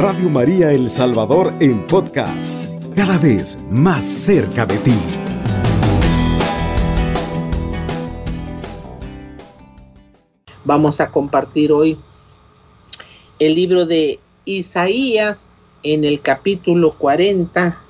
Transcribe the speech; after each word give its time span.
Radio 0.00 0.30
María 0.30 0.70
El 0.70 0.90
Salvador 0.90 1.52
en 1.58 1.84
podcast, 1.88 2.64
cada 2.94 3.18
vez 3.18 3.58
más 3.68 4.06
cerca 4.06 4.64
de 4.64 4.78
ti. 4.78 4.94
Vamos 10.64 11.00
a 11.00 11.10
compartir 11.10 11.72
hoy 11.72 11.98
el 13.40 13.56
libro 13.56 13.86
de 13.86 14.20
Isaías 14.44 15.50
en 15.82 16.04
el 16.04 16.20
capítulo 16.20 16.92
40 16.92 17.82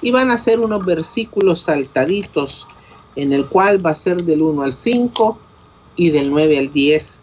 y 0.00 0.12
van 0.12 0.30
a 0.30 0.38
ser 0.38 0.60
unos 0.60 0.82
versículos 0.86 1.60
saltaditos 1.60 2.66
en 3.16 3.34
el 3.34 3.44
cual 3.44 3.84
va 3.84 3.90
a 3.90 3.96
ser 3.96 4.24
del 4.24 4.40
1 4.40 4.62
al 4.62 4.72
5 4.72 5.38
y 5.96 6.08
del 6.08 6.30
9 6.30 6.58
al 6.58 6.72
10. 6.72 7.20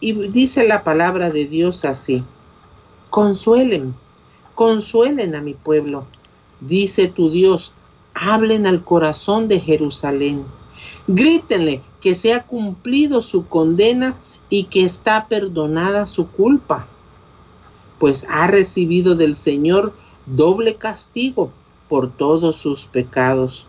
Y 0.00 0.12
dice 0.30 0.66
la 0.66 0.82
palabra 0.82 1.30
de 1.30 1.44
Dios 1.46 1.84
así, 1.84 2.24
consuelen, 3.12 3.94
consuelen 4.54 5.34
a 5.34 5.42
mi 5.42 5.52
pueblo, 5.52 6.06
dice 6.62 7.08
tu 7.08 7.28
Dios, 7.28 7.74
hablen 8.14 8.66
al 8.66 8.82
corazón 8.84 9.48
de 9.48 9.60
Jerusalén, 9.60 10.46
grítenle 11.06 11.82
que 12.00 12.14
se 12.14 12.32
ha 12.32 12.44
cumplido 12.46 13.20
su 13.20 13.46
condena 13.48 14.16
y 14.48 14.64
que 14.64 14.84
está 14.84 15.28
perdonada 15.28 16.06
su 16.06 16.26
culpa, 16.28 16.86
pues 17.98 18.24
ha 18.30 18.46
recibido 18.46 19.14
del 19.14 19.36
Señor 19.36 19.92
doble 20.24 20.76
castigo 20.76 21.50
por 21.90 22.10
todos 22.12 22.56
sus 22.56 22.86
pecados. 22.86 23.66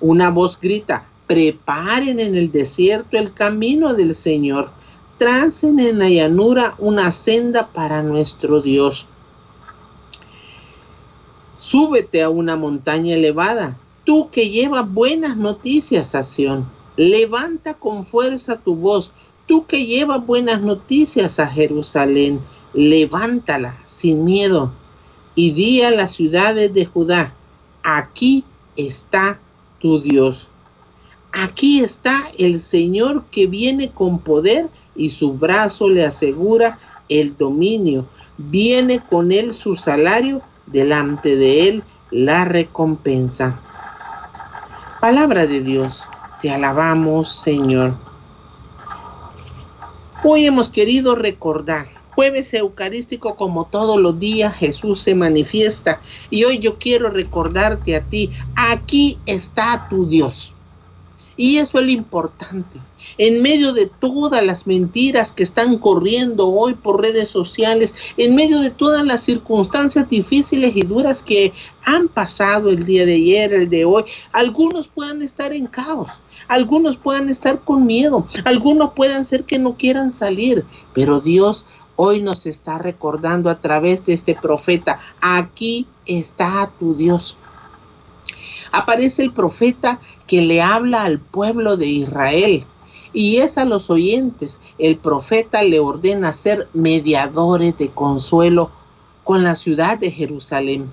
Una 0.00 0.30
voz 0.30 0.56
grita, 0.60 1.08
preparen 1.26 2.20
en 2.20 2.36
el 2.36 2.52
desierto 2.52 3.18
el 3.18 3.34
camino 3.34 3.94
del 3.94 4.14
Señor, 4.14 4.70
tracen 5.18 5.80
en 5.80 5.98
la 5.98 6.08
llanura 6.08 6.74
una 6.78 7.12
senda 7.12 7.68
para 7.68 8.02
nuestro 8.02 8.62
Dios. 8.62 9.06
Súbete 11.56 12.22
a 12.22 12.30
una 12.30 12.56
montaña 12.56 13.14
elevada, 13.16 13.76
tú 14.04 14.30
que 14.30 14.48
llevas 14.48 14.90
buenas 14.90 15.36
noticias 15.36 16.14
a 16.14 16.22
Sión. 16.22 16.70
Levanta 16.96 17.74
con 17.74 18.06
fuerza 18.06 18.58
tu 18.58 18.76
voz, 18.76 19.12
tú 19.46 19.66
que 19.66 19.86
llevas 19.86 20.24
buenas 20.24 20.62
noticias 20.62 21.40
a 21.40 21.48
Jerusalén. 21.48 22.40
Levántala 22.72 23.82
sin 23.86 24.24
miedo 24.24 24.72
y 25.34 25.52
di 25.52 25.82
a 25.82 25.90
las 25.90 26.12
ciudades 26.12 26.74
de 26.74 26.84
Judá, 26.84 27.32
aquí 27.82 28.44
está 28.76 29.38
tu 29.80 30.00
Dios. 30.00 30.48
Aquí 31.32 31.80
está 31.80 32.32
el 32.38 32.60
Señor 32.60 33.24
que 33.30 33.46
viene 33.46 33.90
con 33.90 34.18
poder 34.18 34.68
y 34.98 35.10
su 35.10 35.32
brazo 35.32 35.88
le 35.88 36.04
asegura 36.04 36.78
el 37.08 37.36
dominio. 37.36 38.06
Viene 38.36 39.02
con 39.08 39.32
él 39.32 39.54
su 39.54 39.74
salario, 39.76 40.42
delante 40.66 41.36
de 41.36 41.68
él 41.68 41.82
la 42.10 42.44
recompensa. 42.44 43.58
Palabra 45.00 45.46
de 45.46 45.62
Dios, 45.62 46.04
te 46.42 46.50
alabamos 46.50 47.32
Señor. 47.40 47.94
Hoy 50.24 50.44
hemos 50.44 50.68
querido 50.68 51.14
recordar 51.14 51.98
jueves 52.18 52.52
eucarístico 52.52 53.36
como 53.36 53.66
todos 53.66 54.00
los 54.00 54.18
días 54.18 54.52
Jesús 54.56 55.02
se 55.02 55.14
manifiesta 55.14 56.00
y 56.30 56.42
hoy 56.42 56.58
yo 56.58 56.76
quiero 56.76 57.10
recordarte 57.10 57.94
a 57.94 58.02
ti, 58.02 58.32
aquí 58.56 59.20
está 59.24 59.86
tu 59.88 60.04
Dios. 60.08 60.52
Y 61.38 61.58
eso 61.58 61.78
es 61.78 61.84
lo 61.84 61.92
importante. 61.92 62.80
En 63.16 63.40
medio 63.40 63.72
de 63.72 63.86
todas 63.86 64.44
las 64.44 64.66
mentiras 64.66 65.30
que 65.30 65.44
están 65.44 65.78
corriendo 65.78 66.48
hoy 66.48 66.74
por 66.74 67.00
redes 67.00 67.28
sociales, 67.28 67.94
en 68.16 68.34
medio 68.34 68.58
de 68.58 68.72
todas 68.72 69.06
las 69.06 69.22
circunstancias 69.22 70.10
difíciles 70.10 70.76
y 70.76 70.80
duras 70.80 71.22
que 71.22 71.52
han 71.84 72.08
pasado 72.08 72.70
el 72.70 72.84
día 72.84 73.06
de 73.06 73.14
ayer, 73.14 73.54
el 73.54 73.70
de 73.70 73.84
hoy, 73.84 74.02
algunos 74.32 74.88
puedan 74.88 75.22
estar 75.22 75.52
en 75.52 75.68
caos, 75.68 76.20
algunos 76.48 76.96
puedan 76.96 77.28
estar 77.28 77.60
con 77.60 77.86
miedo, 77.86 78.26
algunos 78.44 78.94
puedan 78.94 79.24
ser 79.24 79.44
que 79.44 79.60
no 79.60 79.76
quieran 79.76 80.12
salir, 80.12 80.64
pero 80.92 81.20
Dios 81.20 81.64
hoy 81.94 82.20
nos 82.20 82.46
está 82.46 82.78
recordando 82.78 83.48
a 83.48 83.60
través 83.60 84.04
de 84.04 84.12
este 84.12 84.34
profeta, 84.34 84.98
aquí 85.20 85.86
está 86.04 86.68
tu 86.80 86.96
Dios. 86.96 87.38
Aparece 88.72 89.22
el 89.22 89.32
profeta 89.32 90.00
que 90.26 90.42
le 90.42 90.60
habla 90.60 91.02
al 91.02 91.18
pueblo 91.18 91.76
de 91.76 91.86
Israel 91.86 92.64
y 93.12 93.38
es 93.38 93.58
a 93.58 93.64
los 93.64 93.90
oyentes. 93.90 94.60
El 94.78 94.96
profeta 94.96 95.62
le 95.62 95.80
ordena 95.80 96.32
ser 96.32 96.68
mediadores 96.72 97.76
de 97.78 97.88
consuelo 97.88 98.70
con 99.24 99.44
la 99.44 99.56
ciudad 99.56 99.98
de 99.98 100.10
Jerusalén, 100.10 100.90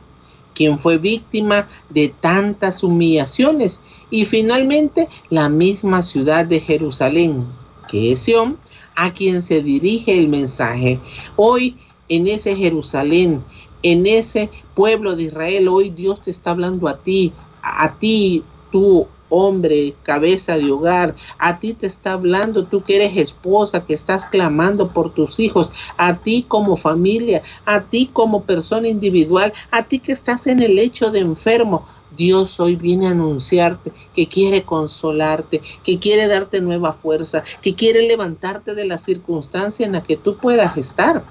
quien 0.53 0.79
fue 0.79 0.97
víctima 0.97 1.69
de 1.89 2.13
tantas 2.19 2.83
humillaciones 2.83 3.81
y 4.09 4.25
finalmente 4.25 5.07
la 5.29 5.49
misma 5.49 6.01
ciudad 6.01 6.45
de 6.45 6.59
Jerusalén, 6.59 7.45
que 7.87 8.11
es 8.11 8.19
Sión, 8.19 8.57
a 8.95 9.13
quien 9.13 9.41
se 9.41 9.61
dirige 9.61 10.17
el 10.17 10.27
mensaje. 10.27 10.99
Hoy 11.35 11.77
en 12.09 12.27
ese 12.27 12.55
Jerusalén, 12.55 13.43
en 13.83 14.05
ese 14.05 14.49
pueblo 14.73 15.15
de 15.15 15.23
Israel, 15.23 15.67
hoy 15.67 15.89
Dios 15.89 16.21
te 16.21 16.31
está 16.31 16.51
hablando 16.51 16.87
a 16.87 16.97
ti, 16.97 17.33
a 17.65 17.97
ti, 17.99 18.43
tú 18.71 19.07
hombre, 19.29 19.95
cabeza 20.03 20.57
de 20.57 20.71
hogar, 20.71 21.15
a 21.39 21.59
ti 21.59 21.73
te 21.73 21.87
está 21.87 22.13
hablando, 22.13 22.65
tú 22.65 22.83
que 22.83 22.95
eres 22.95 23.17
esposa, 23.17 23.85
que 23.85 23.93
estás 23.93 24.25
clamando 24.25 24.93
por 24.93 25.13
tus 25.13 25.39
hijos, 25.39 25.71
a 25.97 26.17
ti 26.17 26.45
como 26.47 26.77
familia, 26.77 27.41
a 27.65 27.81
ti 27.81 28.09
como 28.11 28.43
persona 28.43 28.87
individual, 28.87 29.53
a 29.71 29.83
ti 29.83 29.99
que 29.99 30.11
estás 30.11 30.47
en 30.47 30.61
el 30.61 30.75
lecho 30.75 31.11
de 31.11 31.19
enfermo. 31.19 31.87
Dios 32.15 32.59
hoy 32.61 32.77
viene 32.77 33.07
a 33.07 33.11
anunciarte 33.11 33.91
que 34.13 34.27
quiere 34.27 34.63
consolarte, 34.63 35.61
que 35.83 35.99
quiere 35.99 36.27
darte 36.27 36.61
nueva 36.61 36.93
fuerza, 36.93 37.43
que 37.61 37.75
quiere 37.75 38.07
levantarte 38.07 38.73
de 38.73 38.85
la 38.85 38.97
circunstancia 38.97 39.85
en 39.85 39.93
la 39.93 40.03
que 40.03 40.15
tú 40.15 40.37
puedas 40.37 40.77
estar. 40.77 41.25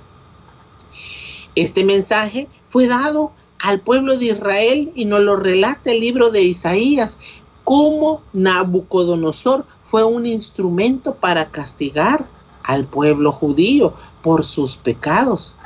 Este 1.55 1.85
mensaje 1.85 2.49
fue 2.69 2.87
dado 2.87 3.33
al 3.65 3.81
pueblo 3.81 4.19
de 4.19 4.27
Israel 4.27 4.93
y 4.95 5.07
nos 5.07 5.21
lo 5.21 5.37
relata 5.37 5.91
el 5.91 6.01
libro 6.01 6.29
de 6.29 6.43
Isaías, 6.43 7.17
cómo 7.65 8.21
Nabucodonosor 8.35 9.65
fue 9.87 10.05
un 10.05 10.27
instrumento 10.27 11.15
para 11.15 11.51
castigar 11.51 12.27
al 12.63 12.85
pueblo 12.85 13.33
judío 13.33 13.95
por 14.23 14.45
sus 14.45 14.77
pecados. 14.77 15.57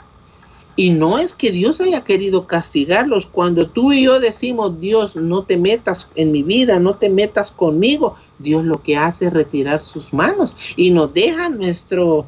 Y 0.76 0.90
no 0.90 1.18
es 1.18 1.34
que 1.34 1.50
Dios 1.50 1.80
haya 1.80 2.04
querido 2.04 2.46
castigarlos. 2.46 3.26
Cuando 3.26 3.68
tú 3.68 3.92
y 3.92 4.04
yo 4.04 4.20
decimos, 4.20 4.78
Dios, 4.78 5.16
no 5.16 5.42
te 5.42 5.56
metas 5.56 6.08
en 6.14 6.30
mi 6.30 6.44
vida, 6.44 6.78
no 6.78 6.94
te 6.94 7.08
metas 7.08 7.50
conmigo, 7.50 8.14
Dios 8.38 8.64
lo 8.64 8.80
que 8.80 8.96
hace 8.96 9.26
es 9.26 9.32
retirar 9.32 9.80
sus 9.80 10.12
manos 10.12 10.54
y 10.76 10.92
nos 10.92 11.12
deja 11.12 11.48
nuestro 11.48 12.26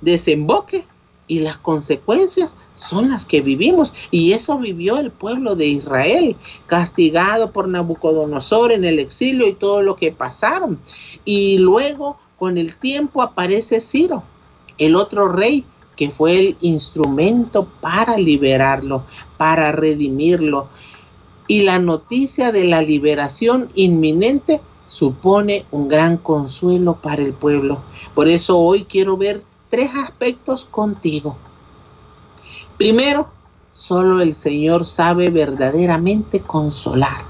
desemboque. 0.00 0.86
Y 1.30 1.38
las 1.38 1.58
consecuencias 1.58 2.56
son 2.74 3.10
las 3.10 3.24
que 3.24 3.40
vivimos. 3.40 3.94
Y 4.10 4.32
eso 4.32 4.58
vivió 4.58 4.98
el 4.98 5.12
pueblo 5.12 5.54
de 5.54 5.68
Israel, 5.68 6.34
castigado 6.66 7.52
por 7.52 7.68
Nabucodonosor 7.68 8.72
en 8.72 8.84
el 8.84 8.98
exilio 8.98 9.46
y 9.46 9.52
todo 9.52 9.80
lo 9.80 9.94
que 9.94 10.10
pasaron. 10.10 10.80
Y 11.24 11.58
luego, 11.58 12.18
con 12.36 12.58
el 12.58 12.74
tiempo, 12.78 13.22
aparece 13.22 13.80
Ciro, 13.80 14.24
el 14.76 14.96
otro 14.96 15.28
rey 15.28 15.64
que 15.94 16.10
fue 16.10 16.36
el 16.36 16.56
instrumento 16.62 17.68
para 17.80 18.16
liberarlo, 18.16 19.04
para 19.36 19.70
redimirlo. 19.70 20.66
Y 21.46 21.60
la 21.60 21.78
noticia 21.78 22.50
de 22.50 22.64
la 22.64 22.82
liberación 22.82 23.68
inminente 23.76 24.60
supone 24.88 25.64
un 25.70 25.86
gran 25.86 26.16
consuelo 26.16 27.00
para 27.00 27.22
el 27.22 27.34
pueblo. 27.34 27.84
Por 28.16 28.26
eso 28.26 28.58
hoy 28.58 28.82
quiero 28.82 29.16
ver 29.16 29.44
tres 29.70 29.92
aspectos 29.94 30.64
contigo. 30.64 31.36
Primero, 32.76 33.28
solo 33.72 34.20
el 34.20 34.34
Señor 34.34 34.84
sabe 34.84 35.30
verdaderamente 35.30 36.40
consolar. 36.40 37.24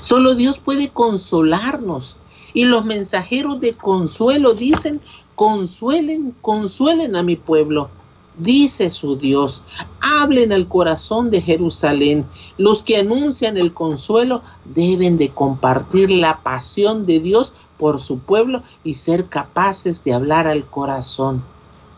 Solo 0.00 0.34
Dios 0.34 0.58
puede 0.58 0.88
consolarnos. 0.90 2.16
Y 2.52 2.64
los 2.64 2.84
mensajeros 2.84 3.60
de 3.60 3.74
consuelo 3.74 4.54
dicen, 4.54 5.00
consuelen, 5.36 6.34
consuelen 6.42 7.14
a 7.14 7.22
mi 7.22 7.36
pueblo. 7.36 7.88
Dice 8.36 8.90
su 8.90 9.16
Dios, 9.16 9.62
hablen 10.00 10.52
al 10.52 10.66
corazón 10.66 11.30
de 11.30 11.42
Jerusalén. 11.42 12.26
Los 12.58 12.82
que 12.82 12.96
anuncian 12.96 13.56
el 13.56 13.72
consuelo 13.72 14.42
deben 14.64 15.16
de 15.18 15.28
compartir 15.28 16.10
la 16.10 16.42
pasión 16.42 17.06
de 17.06 17.20
Dios 17.20 17.52
por 17.78 18.00
su 18.00 18.18
pueblo 18.18 18.62
y 18.82 18.94
ser 18.94 19.26
capaces 19.26 20.02
de 20.02 20.14
hablar 20.14 20.48
al 20.48 20.64
corazón. 20.66 21.44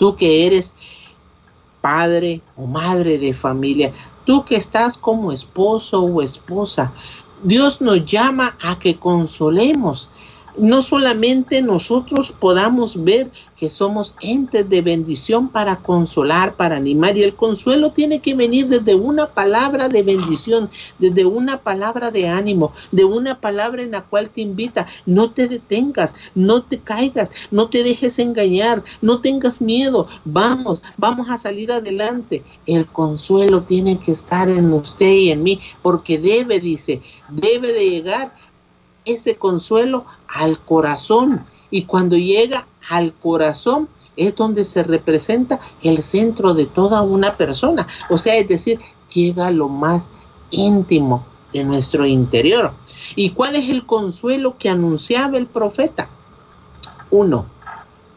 Tú 0.02 0.16
que 0.16 0.44
eres 0.46 0.74
padre 1.80 2.42
o 2.56 2.66
madre 2.66 3.18
de 3.18 3.32
familia, 3.32 3.92
tú 4.26 4.44
que 4.44 4.56
estás 4.56 4.96
como 4.96 5.30
esposo 5.30 6.02
o 6.02 6.20
esposa, 6.20 6.92
Dios 7.44 7.80
nos 7.80 8.04
llama 8.04 8.56
a 8.60 8.80
que 8.80 8.96
consolemos, 8.98 10.10
no 10.56 10.82
solamente 10.82 11.62
nosotros 11.62 12.32
podamos 12.38 13.02
ver 13.02 13.30
que 13.56 13.70
somos 13.70 14.16
entes 14.20 14.68
de 14.68 14.80
bendición 14.82 15.48
para 15.48 15.76
consolar, 15.76 16.56
para 16.56 16.76
animar, 16.76 17.16
y 17.16 17.22
el 17.22 17.34
consuelo 17.34 17.92
tiene 17.92 18.20
que 18.20 18.34
venir 18.34 18.68
desde 18.68 18.94
una 18.94 19.28
palabra 19.28 19.88
de 19.88 20.02
bendición, 20.02 20.68
desde 20.98 21.24
una 21.24 21.60
palabra 21.60 22.10
de 22.10 22.28
ánimo, 22.28 22.72
de 22.90 23.04
una 23.04 23.40
palabra 23.40 23.82
en 23.82 23.92
la 23.92 24.02
cual 24.02 24.30
te 24.30 24.40
invita, 24.40 24.86
no 25.06 25.30
te 25.30 25.48
detengas, 25.48 26.14
no 26.34 26.64
te 26.64 26.78
caigas, 26.78 27.30
no 27.50 27.68
te 27.68 27.82
dejes 27.82 28.18
engañar, 28.18 28.82
no 29.00 29.20
tengas 29.20 29.60
miedo, 29.60 30.08
vamos, 30.24 30.82
vamos 30.96 31.30
a 31.30 31.38
salir 31.38 31.70
adelante. 31.70 32.42
El 32.66 32.86
consuelo 32.86 33.62
tiene 33.62 33.98
que 33.98 34.12
estar 34.12 34.48
en 34.48 34.72
usted 34.72 35.12
y 35.12 35.30
en 35.30 35.42
mí, 35.42 35.60
porque 35.82 36.18
debe, 36.18 36.60
dice, 36.60 37.00
debe 37.30 37.72
de 37.72 37.88
llegar 37.88 38.34
ese 39.04 39.36
consuelo 39.36 40.04
al 40.32 40.58
corazón. 40.60 41.44
Y 41.70 41.84
cuando 41.84 42.16
llega 42.16 42.66
al 42.88 43.12
corazón 43.14 43.88
es 44.16 44.34
donde 44.34 44.64
se 44.64 44.82
representa 44.82 45.60
el 45.82 46.02
centro 46.02 46.54
de 46.54 46.66
toda 46.66 47.02
una 47.02 47.36
persona. 47.36 47.86
O 48.10 48.18
sea, 48.18 48.36
es 48.36 48.48
decir, 48.48 48.80
llega 49.12 49.46
a 49.46 49.50
lo 49.50 49.68
más 49.68 50.10
íntimo 50.50 51.24
de 51.52 51.64
nuestro 51.64 52.06
interior. 52.06 52.72
¿Y 53.14 53.30
cuál 53.30 53.56
es 53.56 53.68
el 53.68 53.86
consuelo 53.86 54.56
que 54.58 54.68
anunciaba 54.68 55.38
el 55.38 55.46
profeta? 55.46 56.08
Uno, 57.10 57.46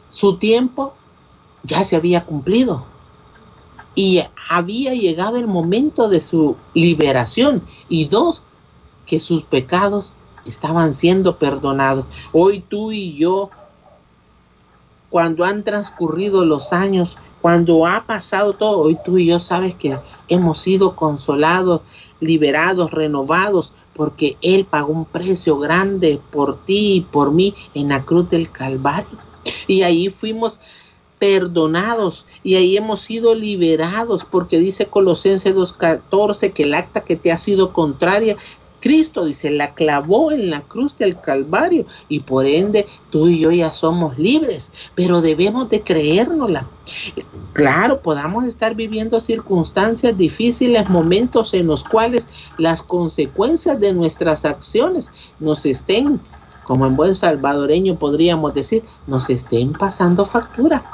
su 0.09 0.37
tiempo 0.37 0.93
ya 1.63 1.83
se 1.83 1.95
había 1.95 2.25
cumplido 2.25 2.85
y 3.95 4.21
había 4.49 4.93
llegado 4.93 5.37
el 5.37 5.47
momento 5.47 6.09
de 6.09 6.19
su 6.19 6.57
liberación. 6.73 7.63
Y 7.89 8.05
dos, 8.05 8.43
que 9.05 9.19
sus 9.19 9.43
pecados 9.43 10.15
estaban 10.45 10.93
siendo 10.93 11.37
perdonados. 11.37 12.05
Hoy 12.31 12.59
tú 12.59 12.91
y 12.91 13.15
yo, 13.15 13.49
cuando 15.09 15.43
han 15.43 15.63
transcurrido 15.63 16.45
los 16.45 16.73
años, 16.73 17.17
cuando 17.41 17.85
ha 17.85 18.05
pasado 18.05 18.53
todo, 18.53 18.79
hoy 18.79 18.97
tú 19.05 19.17
y 19.17 19.27
yo 19.27 19.39
sabes 19.39 19.75
que 19.75 19.99
hemos 20.27 20.59
sido 20.59 20.95
consolados, 20.95 21.81
liberados, 22.19 22.91
renovados, 22.91 23.73
porque 23.93 24.37
Él 24.41 24.65
pagó 24.65 24.91
un 24.91 25.05
precio 25.05 25.57
grande 25.57 26.19
por 26.31 26.65
ti 26.65 26.93
y 26.95 27.01
por 27.01 27.31
mí 27.31 27.55
en 27.73 27.89
la 27.89 28.03
cruz 28.03 28.29
del 28.29 28.51
Calvario. 28.51 29.19
Y 29.67 29.83
ahí 29.83 30.09
fuimos 30.09 30.59
perdonados 31.19 32.25
y 32.43 32.55
ahí 32.55 32.75
hemos 32.77 33.03
sido 33.03 33.35
liberados 33.35 34.25
porque 34.25 34.59
dice 34.59 34.87
Colosenses 34.87 35.55
2.14 35.55 36.51
que 36.51 36.63
el 36.63 36.73
acta 36.73 37.01
que 37.01 37.15
te 37.15 37.31
ha 37.31 37.37
sido 37.37 37.73
contraria 37.73 38.37
Cristo, 38.85 39.25
dice, 39.25 39.49
la 39.49 39.73
clavó 39.73 40.31
en 40.31 40.51
la 40.51 40.61
cruz 40.61 40.95
del 40.95 41.19
Calvario 41.19 41.87
y 42.07 42.19
por 42.19 42.45
ende 42.45 42.85
tú 43.09 43.27
y 43.27 43.39
yo 43.39 43.49
ya 43.49 43.71
somos 43.71 44.15
libres, 44.19 44.71
pero 44.93 45.21
debemos 45.21 45.71
de 45.71 45.81
creérnosla. 45.81 46.67
Claro, 47.53 48.03
podamos 48.03 48.45
estar 48.45 48.75
viviendo 48.75 49.19
circunstancias 49.19 50.15
difíciles, 50.15 50.87
momentos 50.87 51.55
en 51.55 51.65
los 51.65 51.83
cuales 51.83 52.29
las 52.59 52.83
consecuencias 52.83 53.79
de 53.79 53.91
nuestras 53.91 54.45
acciones 54.45 55.11
nos 55.39 55.65
estén, 55.65 56.21
como 56.63 56.85
en 56.85 56.95
buen 56.95 57.15
salvadoreño 57.15 57.97
podríamos 57.97 58.53
decir, 58.53 58.83
nos 59.07 59.31
estén 59.31 59.73
pasando 59.73 60.25
factura. 60.25 60.85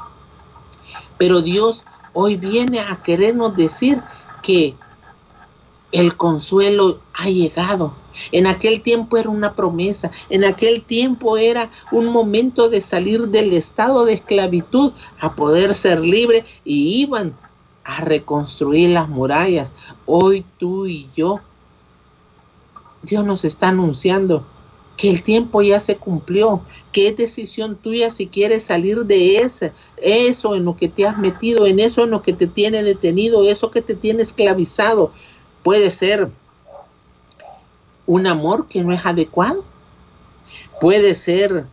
Pero 1.17 1.41
Dios 1.41 1.83
hoy 2.13 2.38
viene 2.38 2.79
a 2.79 3.03
querernos 3.03 3.53
decir 3.57 4.01
que 4.43 4.77
el 5.91 6.15
consuelo 6.15 6.99
ha 7.13 7.29
llegado. 7.29 7.93
En 8.31 8.47
aquel 8.47 8.81
tiempo 8.81 9.17
era 9.17 9.29
una 9.29 9.55
promesa, 9.55 10.11
en 10.29 10.43
aquel 10.43 10.83
tiempo 10.83 11.38
era 11.38 11.71
un 11.91 12.07
momento 12.07 12.69
de 12.69 12.81
salir 12.81 13.27
del 13.27 13.53
estado 13.53 14.05
de 14.05 14.13
esclavitud 14.13 14.93
a 15.19 15.35
poder 15.35 15.73
ser 15.73 16.01
libre 16.01 16.45
y 16.65 17.01
iban 17.01 17.35
a 17.83 18.01
reconstruir 18.01 18.89
las 18.89 19.09
murallas. 19.09 19.73
Hoy 20.05 20.45
tú 20.57 20.88
y 20.88 21.09
yo, 21.15 21.39
Dios 23.03 23.25
nos 23.25 23.45
está 23.45 23.69
anunciando 23.69 24.45
que 24.97 25.09
el 25.09 25.23
tiempo 25.23 25.61
ya 25.61 25.79
se 25.79 25.97
cumplió, 25.97 26.61
que 26.91 27.07
es 27.07 27.17
decisión 27.17 27.75
tuya 27.75 28.11
si 28.11 28.27
quieres 28.27 28.63
salir 28.63 29.05
de 29.05 29.38
ese, 29.38 29.71
eso 29.97 30.53
en 30.53 30.65
lo 30.65 30.75
que 30.75 30.89
te 30.89 31.07
has 31.07 31.17
metido, 31.17 31.65
en 31.65 31.79
eso 31.79 32.03
en 32.03 32.11
lo 32.11 32.21
que 32.21 32.33
te 32.33 32.45
tiene 32.45 32.83
detenido, 32.83 33.43
eso 33.43 33.71
que 33.71 33.81
te 33.81 33.95
tiene 33.95 34.21
esclavizado. 34.21 35.11
Puede 35.63 35.92
ser 35.92 36.30
un 38.08 38.28
amor 38.28 38.68
que 38.68 38.84
no 38.84 38.92
es 38.94 39.06
adecuado. 39.06 39.63
Puede 40.80 41.16
ser 41.16 41.66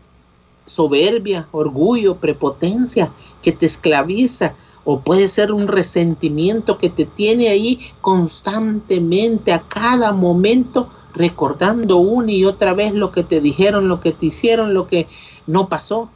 soberbia, 0.67 1.49
orgullo, 1.53 2.17
prepotencia 2.17 3.11
que 3.43 3.53
te 3.53 3.67
esclaviza. 3.67 4.55
O 4.85 5.01
puede 5.01 5.29
ser 5.29 5.53
un 5.53 5.69
resentimiento 5.69 6.79
que 6.79 6.89
te 6.89 7.05
tiene 7.05 7.49
ahí 7.49 7.93
constantemente, 8.01 9.53
a 9.53 9.63
cada 9.69 10.13
momento, 10.13 10.89
recordando 11.15 11.99
una 11.99 12.33
y 12.33 12.45
otra 12.45 12.73
vez 12.73 12.95
lo 12.95 13.11
que 13.13 13.23
te 13.23 13.41
dijeron, 13.41 13.89
lo 13.89 14.01
que 14.01 14.13
te 14.13 14.27
hicieron, 14.27 14.73
lo 14.73 14.87
que 14.87 15.07
no 15.47 15.69
pasó. 15.69 16.11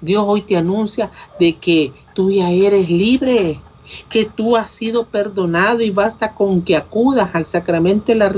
Dios 0.00 0.24
hoy 0.26 0.42
te 0.42 0.56
anuncia 0.56 1.10
de 1.40 1.56
que 1.56 1.92
tú 2.14 2.30
ya 2.30 2.50
eres 2.50 2.90
libre, 2.90 3.60
que 4.08 4.24
tú 4.24 4.56
has 4.56 4.70
sido 4.70 5.06
perdonado 5.06 5.80
y 5.80 5.90
basta 5.90 6.34
con 6.34 6.62
que 6.62 6.76
acudas 6.76 7.30
al 7.34 7.46
sacramento 7.46 8.06
de 8.06 8.16
la 8.16 8.32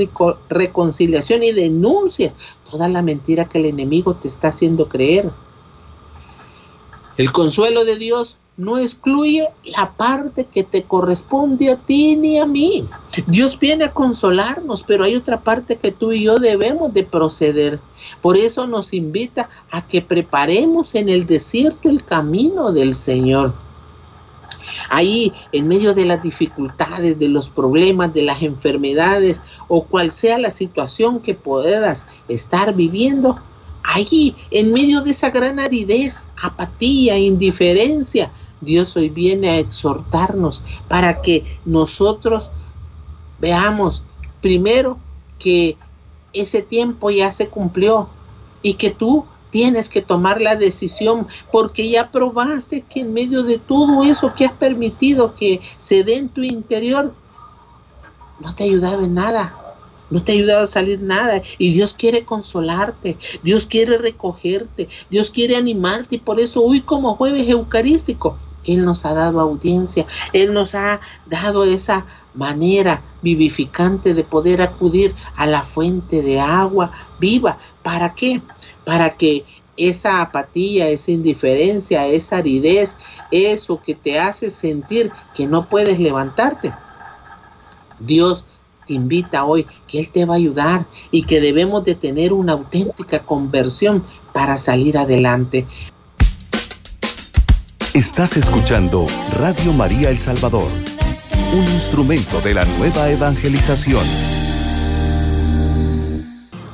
reconciliación 0.49 1.43
y 1.43 1.53
denuncies 1.53 2.33
toda 2.71 2.89
la 2.89 3.03
mentira 3.03 3.49
que 3.49 3.59
el 3.59 3.67
enemigo 3.67 4.15
te 4.15 4.29
está 4.29 4.49
haciendo 4.49 4.89
creer. 4.89 5.31
El 7.17 7.33
consuelo 7.33 7.85
de 7.85 7.97
Dios 7.97 8.39
no 8.57 8.77
excluye 8.77 9.49
la 9.65 9.93
parte 9.93 10.45
que 10.45 10.63
te 10.63 10.83
corresponde 10.83 11.71
a 11.71 11.77
ti 11.77 12.15
ni 12.17 12.39
a 12.39 12.45
mí. 12.45 12.87
Dios 13.27 13.59
viene 13.59 13.87
a 13.87 13.93
consolarnos, 13.93 14.83
pero 14.83 15.05
hay 15.05 15.17
otra 15.17 15.41
parte 15.41 15.77
que 15.77 15.93
tú 15.93 16.13
y 16.13 16.25
yo 16.25 16.37
debemos 16.37 16.93
de 16.93 17.05
proceder. 17.05 17.81
Por 18.21 18.37
eso 18.37 18.67
nos 18.67 18.93
invita 18.93 19.49
a 19.71 19.87
que 19.87 20.03
preparemos 20.03 20.95
en 20.95 21.09
el 21.09 21.27
desierto 21.27 21.89
el 21.89 22.05
camino 22.05 22.71
del 22.71 22.95
Señor. 22.95 23.55
Ahí, 24.89 25.33
en 25.53 25.69
medio 25.69 25.95
de 25.95 26.05
las 26.05 26.23
dificultades, 26.23 27.19
de 27.19 27.29
los 27.29 27.49
problemas, 27.49 28.13
de 28.15 28.23
las 28.23 28.43
enfermedades 28.43 29.41
o 29.69 29.85
cual 29.85 30.11
sea 30.11 30.39
la 30.39 30.51
situación 30.51 31.21
que 31.21 31.35
puedas 31.35 32.07
estar 32.29 32.75
viviendo, 32.75 33.39
ahí, 33.83 34.35
en 34.51 34.73
medio 34.73 35.01
de 35.01 35.13
esa 35.13 35.31
gran 35.31 35.59
aridez, 35.59 36.25
apatía, 36.41 37.19
indiferencia, 37.19 38.31
Dios 38.61 38.97
hoy 38.97 39.09
viene 39.09 39.51
a 39.51 39.59
exhortarnos 39.59 40.63
para 40.89 41.23
que 41.23 41.59
nosotros 41.65 42.51
veamos 43.39 44.05
primero 44.41 44.99
que 45.39 45.77
ese 46.33 46.63
tiempo 46.63 47.11
ya 47.11 47.33
se 47.33 47.49
cumplió 47.49 48.09
y 48.63 48.75
que 48.75 48.91
tú 48.91 49.25
tienes 49.51 49.89
que 49.89 50.03
tomar 50.03 50.41
la 50.41 50.57
decisión 50.57 51.27
porque 51.53 51.89
ya 51.89 52.11
probaste 52.11 52.83
que 52.83 53.01
en 53.01 53.13
medio 53.13 53.43
de 53.43 53.59
todo 53.59 54.03
eso 54.03 54.35
que 54.35 54.47
has 54.47 54.53
permitido 54.53 55.35
que 55.35 55.61
se 55.81 56.05
dé 56.05 56.17
en 56.17 56.29
tu 56.29 56.43
interior, 56.43 57.15
no 58.41 58.55
te 58.55 58.65
ha 58.65 58.67
ayudado 58.67 59.05
en 59.05 59.15
nada. 59.15 59.57
No 60.11 60.25
te 60.25 60.33
ha 60.33 60.35
ayudado 60.35 60.65
a 60.65 60.67
salir 60.67 61.01
nada. 61.01 61.43
Y 61.59 61.73
Dios 61.73 61.95
quiere 61.95 62.25
consolarte. 62.25 63.17
Dios 63.43 63.67
quiere 63.67 63.97
recogerte. 63.99 64.89
Dios 65.09 65.31
quiere 65.31 65.57
animarte. 65.57 66.17
Y 66.17 66.19
por 66.19 66.41
eso 66.41 66.63
hoy 66.63 66.81
como 66.81 67.15
jueves 67.15 67.49
eucarístico, 67.49 68.37
Él 68.65 68.85
nos 68.85 69.05
ha 69.05 69.15
dado 69.15 69.41
audiencia. 69.41 70.07
Él 70.33 70.53
nos 70.53 70.75
ha 70.75 71.01
dado 71.27 71.65
esa 71.65 72.07
manera 72.35 73.03
vivificante 73.23 74.15
de 74.15 74.25
poder 74.25 74.63
acudir 74.63 75.15
a 75.37 75.47
la 75.47 75.63
fuente 75.63 76.23
de 76.23 76.41
agua 76.41 76.91
viva. 77.21 77.59
¿Para 77.83 78.15
qué? 78.15 78.43
Para 78.91 79.11
que 79.11 79.45
esa 79.77 80.21
apatía, 80.21 80.89
esa 80.89 81.13
indiferencia, 81.13 82.09
esa 82.09 82.39
aridez, 82.39 82.97
eso 83.31 83.81
que 83.81 83.95
te 83.95 84.19
hace 84.19 84.51
sentir 84.51 85.13
que 85.33 85.47
no 85.47 85.69
puedes 85.69 86.01
levantarte. 86.01 86.75
Dios 88.01 88.45
te 88.89 88.95
invita 88.95 89.45
hoy 89.45 89.65
que 89.87 90.01
Él 90.01 90.11
te 90.11 90.25
va 90.25 90.35
a 90.35 90.39
ayudar 90.39 90.87
y 91.13 91.23
que 91.23 91.41
debemos 91.41 91.85
de 91.85 91.95
tener 91.95 92.33
una 92.33 92.55
auténtica 92.55 93.23
conversión 93.23 94.05
para 94.33 94.59
salir 94.59 94.99
adelante. 94.99 95.69
Estás 97.95 98.37
escuchando 98.37 99.07
Radio 99.39 99.73
María 99.73 100.11
El 100.11 100.19
Salvador, 100.19 100.69
un 101.53 101.65
instrumento 101.75 102.41
de 102.41 102.55
la 102.55 102.65
nueva 102.65 103.09
evangelización. 103.09 104.30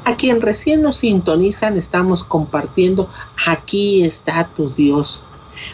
A 0.07 0.15
quien 0.17 0.41
recién 0.41 0.83
nos 0.83 0.99
sintonizan, 0.99 1.77
estamos 1.77 2.23
compartiendo 2.23 3.11
Aquí 3.45 4.05
está 4.05 4.49
tu 4.55 4.71
Dios, 4.71 5.25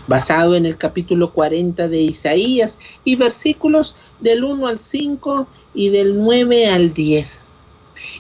basado 0.07 0.57
en 0.57 0.65
el 0.65 0.79
capítulo 0.79 1.35
40 1.35 1.87
de 1.89 2.01
Isaías 2.01 2.79
y 3.05 3.17
versículos 3.17 3.95
del 4.21 4.43
1 4.43 4.69
al 4.69 4.79
5 4.79 5.47
y 5.75 5.91
del 5.91 6.19
9 6.19 6.67
al 6.67 6.95
10. 6.95 7.43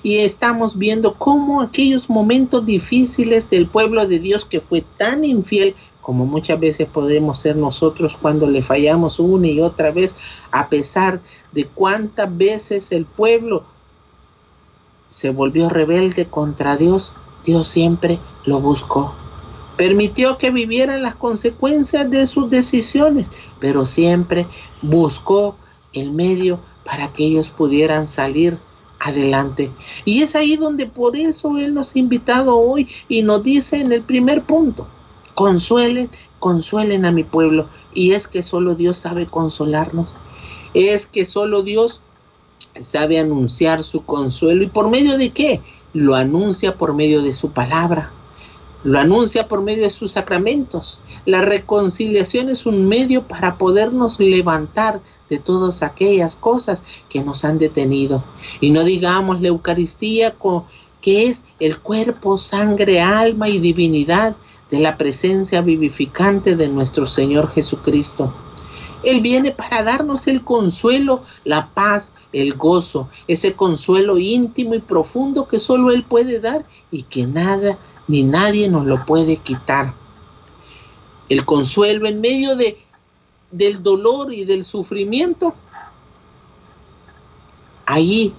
Y 0.03 0.19
estamos 0.19 0.77
viendo 0.77 1.15
cómo 1.15 1.63
aquellos 1.63 2.11
momentos 2.11 2.67
difíciles 2.67 3.49
del 3.49 3.67
pueblo 3.67 4.07
de 4.07 4.19
Dios 4.19 4.45
que 4.45 4.61
fue 4.61 4.85
tan 4.99 5.25
infiel 5.25 5.75
como 6.03 6.27
muchas 6.27 6.61
veces 6.61 6.89
podemos 6.89 7.41
ser 7.41 7.57
nosotros 7.57 8.19
cuando 8.21 8.47
le 8.47 8.61
fallamos 8.61 9.19
una 9.19 9.47
y 9.47 9.63
otra 9.63 9.93
vez, 9.93 10.15
a 10.51 10.69
pesar 10.69 11.23
de 11.53 11.69
cuántas 11.69 12.37
veces 12.37 12.93
el 12.93 13.07
pueblo 13.07 13.65
se 15.13 15.29
volvió 15.31 15.69
rebelde 15.69 16.27
contra 16.27 16.77
Dios, 16.77 17.13
Dios 17.45 17.69
siempre 17.69 18.19
lo 18.47 18.61
buscó. 18.61 19.15
Permitió 19.77 20.39
que 20.39 20.51
vivieran 20.51 21.03
las 21.03 21.15
consecuencias 21.15 22.11
de 22.11 22.27
sus 22.27 22.49
decisiones, 22.49 23.31
pero 23.61 23.85
siempre 23.85 24.47
buscó 24.81 25.57
el 25.93 26.13
medio 26.13 26.61
para 26.85 27.13
que 27.13 27.25
ellos 27.25 27.51
pudieran 27.51 28.09
salir 28.09 28.59
adelante. 29.01 29.71
Y 30.07 30.23
es 30.23 30.35
ahí 30.35 30.57
donde 30.57 30.87
por 30.87 31.15
eso 31.15 31.59
Él 31.59 31.75
nos 31.75 31.95
ha 31.95 31.99
invitado 31.99 32.57
hoy 32.57 32.89
y 33.09 33.23
nos 33.23 33.43
dice 33.43 33.81
en 33.81 33.93
el 33.93 34.03
primer 34.03 34.45
punto, 34.45 34.87
consuelen, 35.35 36.11
consuelen 36.39 37.05
a 37.05 37.13
mi 37.13 37.25
pueblo. 37.25 37.69
Y 37.93 38.13
es 38.13 38.29
que 38.29 38.43
solo 38.43 38.75
Dios 38.75 38.97
sabe 38.97 39.27
consolarnos. 39.27 40.15
Es 40.73 41.07
que 41.07 41.27
solo 41.27 41.63
Dios 41.63 42.01
sabe 42.81 43.19
anunciar 43.19 43.83
su 43.83 44.05
consuelo. 44.05 44.63
¿Y 44.63 44.69
por 44.69 44.89
medio 44.91 45.17
de 45.19 45.31
qué? 45.31 45.61
Lo 45.93 46.15
anuncia 46.15 46.77
por 46.77 46.95
medio 46.95 47.23
de 47.23 47.33
su 47.33 47.51
palabra. 47.51 48.13
Lo 48.85 48.99
anuncia 48.99 49.47
por 49.47 49.63
medio 49.63 49.85
de 49.85 49.91
sus 49.91 50.13
sacramentos. 50.13 51.01
La 51.25 51.43
reconciliación 51.43 52.49
es 52.49 52.67
un 52.67 52.89
medio 52.89 53.29
para 53.29 53.57
podernos 53.57 54.19
levantar 54.19 55.01
de 55.31 55.39
todas 55.39 55.83
aquellas 55.83 56.35
cosas 56.35 56.83
que 57.09 57.23
nos 57.23 57.45
han 57.45 57.59
detenido. 57.59 58.25
Y 58.61 58.71
no 58.71 58.83
digamos 58.85 59.41
la 59.41 59.49
Eucaristía 59.49 60.35
que 61.01 61.27
es 61.27 61.43
el 61.61 61.79
cuerpo, 61.79 62.39
sangre, 62.39 63.01
alma 63.01 63.49
y 63.49 63.61
divinidad 63.61 64.37
de 64.71 64.81
la 64.81 64.97
presencia 64.97 65.61
vivificante 65.61 66.57
de 66.57 66.69
nuestro 66.69 67.07
Señor 67.07 67.51
Jesucristo. 67.51 68.33
Él 69.03 69.21
viene 69.21 69.51
para 69.51 69.83
darnos 69.83 70.27
el 70.27 70.43
consuelo, 70.43 71.25
la 71.45 71.71
paz, 71.75 72.13
el 72.33 72.55
gozo, 72.55 73.09
ese 73.27 73.55
consuelo 73.55 74.19
íntimo 74.19 74.75
y 74.75 74.81
profundo 74.81 75.49
que 75.49 75.61
solo 75.61 75.91
Él 75.91 76.05
puede 76.05 76.41
dar 76.41 76.65
y 76.91 77.05
que 77.05 77.27
nada 77.27 77.79
ni 78.09 78.23
nadie 78.23 78.69
nos 78.69 78.87
lo 78.87 79.05
puede 79.05 79.39
quitar. 79.39 79.95
El 81.29 81.45
consuelo 81.45 82.07
en 82.07 82.21
medio 82.21 82.57
de, 82.57 82.79
del 83.51 83.83
dolor 83.83 84.33
y 84.33 84.45
del 84.45 84.65
sufrimiento. 84.65 85.55
Ahí, 87.87 88.35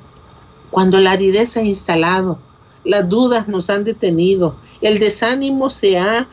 cuando 0.71 0.99
la 0.99 1.11
aridez 1.11 1.51
se 1.51 1.59
ha 1.59 1.63
instalado, 1.63 2.39
las 2.83 3.07
dudas 3.07 3.47
nos 3.47 3.69
han 3.69 3.83
detenido, 3.83 4.55
el 4.81 4.99
desánimo 4.99 5.69
se 5.69 5.97
ha 5.97 6.27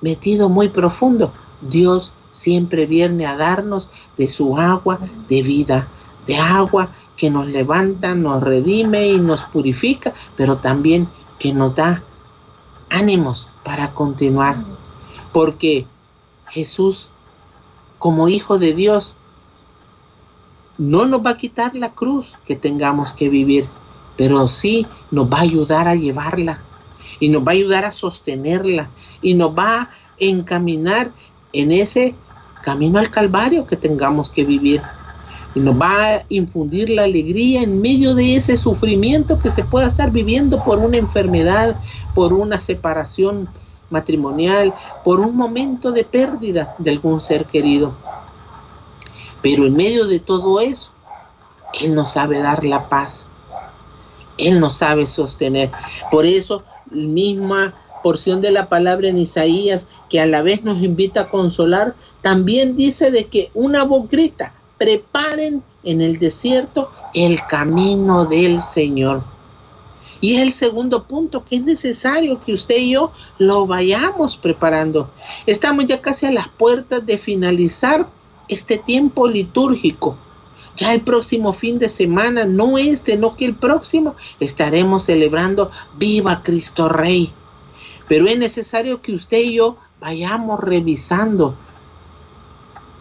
metido 0.00 0.48
muy 0.48 0.68
profundo. 0.68 1.32
Dios 1.60 2.14
siempre 2.32 2.86
viene 2.86 3.26
a 3.26 3.36
darnos 3.36 3.90
de 4.18 4.26
su 4.26 4.58
agua 4.58 4.98
de 5.28 5.42
vida, 5.42 5.88
de 6.26 6.36
agua 6.36 6.90
que 7.16 7.30
nos 7.30 7.46
levanta, 7.46 8.14
nos 8.14 8.42
redime 8.42 9.06
y 9.06 9.20
nos 9.20 9.44
purifica, 9.44 10.12
pero 10.36 10.58
también 10.58 11.08
que 11.38 11.52
nos 11.52 11.74
da 11.76 12.02
ánimos 12.90 13.48
para 13.62 13.94
continuar. 13.94 14.64
Porque 15.32 15.86
Jesús, 16.48 17.10
como 17.98 18.28
Hijo 18.28 18.58
de 18.58 18.74
Dios, 18.74 19.14
no 20.78 21.06
nos 21.06 21.24
va 21.24 21.30
a 21.30 21.36
quitar 21.36 21.74
la 21.74 21.92
cruz 21.92 22.36
que 22.46 22.56
tengamos 22.56 23.12
que 23.12 23.28
vivir, 23.28 23.68
pero 24.16 24.48
sí 24.48 24.86
nos 25.10 25.30
va 25.30 25.38
a 25.38 25.42
ayudar 25.42 25.86
a 25.86 25.94
llevarla 25.94 26.60
y 27.20 27.28
nos 27.28 27.42
va 27.42 27.52
a 27.52 27.54
ayudar 27.54 27.84
a 27.84 27.92
sostenerla 27.92 28.90
y 29.20 29.34
nos 29.34 29.56
va 29.56 29.74
a 29.82 29.90
encaminar 30.18 31.12
en 31.52 31.72
ese 31.72 32.14
camino 32.62 32.98
al 32.98 33.10
Calvario 33.10 33.66
que 33.66 33.76
tengamos 33.76 34.30
que 34.30 34.44
vivir. 34.44 34.82
Y 35.54 35.60
nos 35.60 35.74
va 35.74 36.14
a 36.14 36.24
infundir 36.30 36.88
la 36.88 37.04
alegría 37.04 37.62
en 37.62 37.82
medio 37.82 38.14
de 38.14 38.36
ese 38.36 38.56
sufrimiento 38.56 39.38
que 39.38 39.50
se 39.50 39.64
pueda 39.64 39.86
estar 39.86 40.10
viviendo 40.10 40.64
por 40.64 40.78
una 40.78 40.96
enfermedad, 40.96 41.78
por 42.14 42.32
una 42.32 42.58
separación 42.58 43.48
matrimonial, 43.90 44.74
por 45.04 45.20
un 45.20 45.36
momento 45.36 45.92
de 45.92 46.04
pérdida 46.04 46.74
de 46.78 46.90
algún 46.90 47.20
ser 47.20 47.44
querido. 47.44 47.94
Pero 49.42 49.66
en 49.66 49.76
medio 49.76 50.06
de 50.06 50.20
todo 50.20 50.60
eso, 50.60 50.90
Él 51.78 51.94
nos 51.94 52.12
sabe 52.12 52.38
dar 52.38 52.64
la 52.64 52.88
paz. 52.88 53.28
Él 54.38 54.58
nos 54.58 54.78
sabe 54.78 55.06
sostener. 55.06 55.70
Por 56.10 56.24
eso, 56.24 56.64
la 56.90 57.06
misma 57.06 57.74
porción 58.02 58.40
de 58.40 58.50
la 58.50 58.68
palabra 58.68 59.08
en 59.08 59.16
Isaías, 59.16 59.86
que 60.10 60.20
a 60.20 60.26
la 60.26 60.42
vez 60.42 60.62
nos 60.62 60.82
invita 60.82 61.22
a 61.22 61.30
consolar, 61.30 61.94
también 62.20 62.76
dice 62.76 63.10
de 63.10 63.26
que 63.26 63.50
una 63.54 63.84
voz 63.84 64.08
grita, 64.08 64.54
preparen 64.78 65.62
en 65.84 66.00
el 66.00 66.18
desierto 66.18 66.90
el 67.14 67.40
camino 67.46 68.26
del 68.26 68.60
Señor. 68.62 69.24
Y 70.20 70.36
es 70.36 70.42
el 70.42 70.52
segundo 70.52 71.04
punto, 71.04 71.44
que 71.44 71.56
es 71.56 71.64
necesario 71.64 72.40
que 72.40 72.54
usted 72.54 72.76
y 72.76 72.92
yo 72.92 73.12
lo 73.38 73.66
vayamos 73.66 74.36
preparando. 74.36 75.10
Estamos 75.46 75.86
ya 75.86 76.00
casi 76.00 76.26
a 76.26 76.32
las 76.32 76.48
puertas 76.48 77.04
de 77.04 77.18
finalizar 77.18 78.08
este 78.48 78.78
tiempo 78.78 79.26
litúrgico. 79.26 80.16
Ya 80.76 80.94
el 80.94 81.02
próximo 81.02 81.52
fin 81.52 81.78
de 81.78 81.88
semana, 81.88 82.44
no 82.44 82.78
este, 82.78 83.16
no 83.16 83.36
que 83.36 83.44
el 83.44 83.56
próximo, 83.56 84.14
estaremos 84.40 85.04
celebrando 85.04 85.70
Viva 85.98 86.42
Cristo 86.42 86.88
Rey. 86.88 87.32
Pero 88.12 88.26
es 88.26 88.36
necesario 88.36 89.00
que 89.00 89.14
usted 89.14 89.38
y 89.38 89.54
yo 89.54 89.78
vayamos 89.98 90.60
revisando 90.60 91.54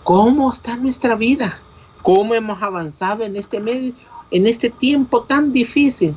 cómo 0.05 0.53
está 0.53 0.77
nuestra 0.77 1.15
vida, 1.15 1.59
cómo 2.01 2.33
hemos 2.33 2.63
avanzado 2.63 3.25
en 3.25 3.35
este 3.35 3.59
medio, 3.59 3.91
en 4.31 4.47
este 4.47 4.69
tiempo 4.69 5.23
tan 5.23 5.51
difícil 5.51 6.15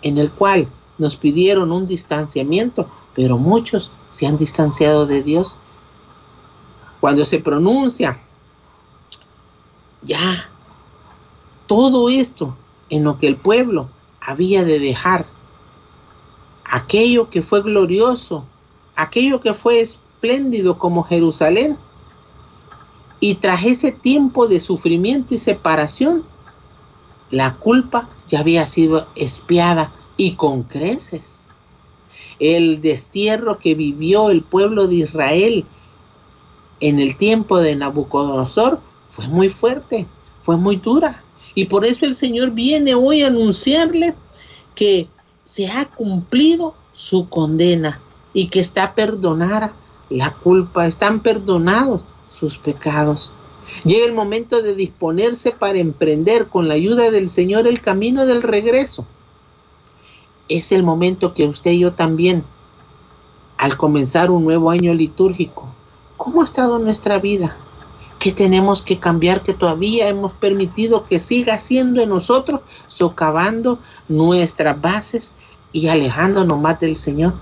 en 0.00 0.16
el 0.16 0.30
cual 0.30 0.68
nos 0.96 1.16
pidieron 1.16 1.72
un 1.72 1.88
distanciamiento, 1.88 2.88
pero 3.16 3.36
muchos 3.36 3.90
se 4.10 4.28
han 4.28 4.38
distanciado 4.38 5.06
de 5.06 5.24
Dios. 5.24 5.58
Cuando 7.00 7.24
se 7.24 7.40
pronuncia 7.40 8.20
ya 10.02 10.48
todo 11.66 12.08
esto 12.08 12.56
en 12.90 13.02
lo 13.02 13.18
que 13.18 13.26
el 13.26 13.38
pueblo 13.38 13.88
había 14.20 14.62
de 14.62 14.78
dejar, 14.78 15.26
aquello 16.70 17.30
que 17.30 17.42
fue 17.42 17.62
glorioso, 17.62 18.44
aquello 18.94 19.40
que 19.40 19.54
fue 19.54 19.80
espléndido 19.80 20.78
como 20.78 21.04
Jerusalén, 21.04 21.76
y 23.20 23.36
tras 23.36 23.64
ese 23.64 23.92
tiempo 23.92 24.46
de 24.46 24.60
sufrimiento 24.60 25.34
y 25.34 25.38
separación, 25.38 26.24
la 27.30 27.56
culpa 27.56 28.08
ya 28.28 28.40
había 28.40 28.66
sido 28.66 29.08
espiada 29.16 29.92
y 30.16 30.34
con 30.34 30.64
creces. 30.64 31.38
El 32.38 32.82
destierro 32.82 33.58
que 33.58 33.74
vivió 33.74 34.30
el 34.30 34.42
pueblo 34.42 34.86
de 34.86 34.96
Israel 34.96 35.64
en 36.80 36.98
el 36.98 37.16
tiempo 37.16 37.58
de 37.58 37.74
Nabucodonosor 37.74 38.80
fue 39.10 39.26
muy 39.28 39.48
fuerte, 39.48 40.06
fue 40.42 40.56
muy 40.56 40.76
dura. 40.76 41.22
Y 41.54 41.64
por 41.64 41.86
eso 41.86 42.04
el 42.04 42.14
Señor 42.14 42.50
viene 42.50 42.94
hoy 42.94 43.22
a 43.22 43.28
anunciarle 43.28 44.14
que 44.74 45.08
se 45.56 45.68
ha 45.68 45.86
cumplido 45.86 46.74
su 46.92 47.30
condena 47.30 48.02
y 48.34 48.48
que 48.48 48.60
está 48.60 48.94
perdonada 48.94 49.72
la 50.10 50.34
culpa, 50.34 50.86
están 50.86 51.20
perdonados 51.20 52.02
sus 52.28 52.58
pecados. 52.58 53.32
Llega 53.82 54.04
el 54.04 54.12
momento 54.12 54.60
de 54.60 54.74
disponerse 54.74 55.52
para 55.52 55.78
emprender 55.78 56.48
con 56.48 56.68
la 56.68 56.74
ayuda 56.74 57.10
del 57.10 57.30
Señor 57.30 57.66
el 57.66 57.80
camino 57.80 58.26
del 58.26 58.42
regreso. 58.42 59.06
Es 60.50 60.72
el 60.72 60.82
momento 60.82 61.32
que 61.32 61.46
usted 61.46 61.70
y 61.70 61.78
yo 61.78 61.94
también, 61.94 62.44
al 63.56 63.78
comenzar 63.78 64.30
un 64.30 64.44
nuevo 64.44 64.68
año 64.68 64.92
litúrgico, 64.92 65.68
¿cómo 66.18 66.42
ha 66.42 66.44
estado 66.44 66.78
nuestra 66.78 67.18
vida? 67.18 67.56
¿Qué 68.18 68.30
tenemos 68.30 68.82
que 68.82 68.98
cambiar 68.98 69.42
que 69.42 69.54
todavía 69.54 70.08
hemos 70.08 70.32
permitido 70.32 71.06
que 71.06 71.18
siga 71.18 71.58
siendo 71.58 72.02
en 72.02 72.10
nosotros, 72.10 72.60
socavando 72.88 73.78
nuestras 74.06 74.78
bases 74.78 75.32
y 75.76 75.88
alejándonos 75.88 76.58
más 76.58 76.80
del 76.80 76.96
Señor? 76.96 77.34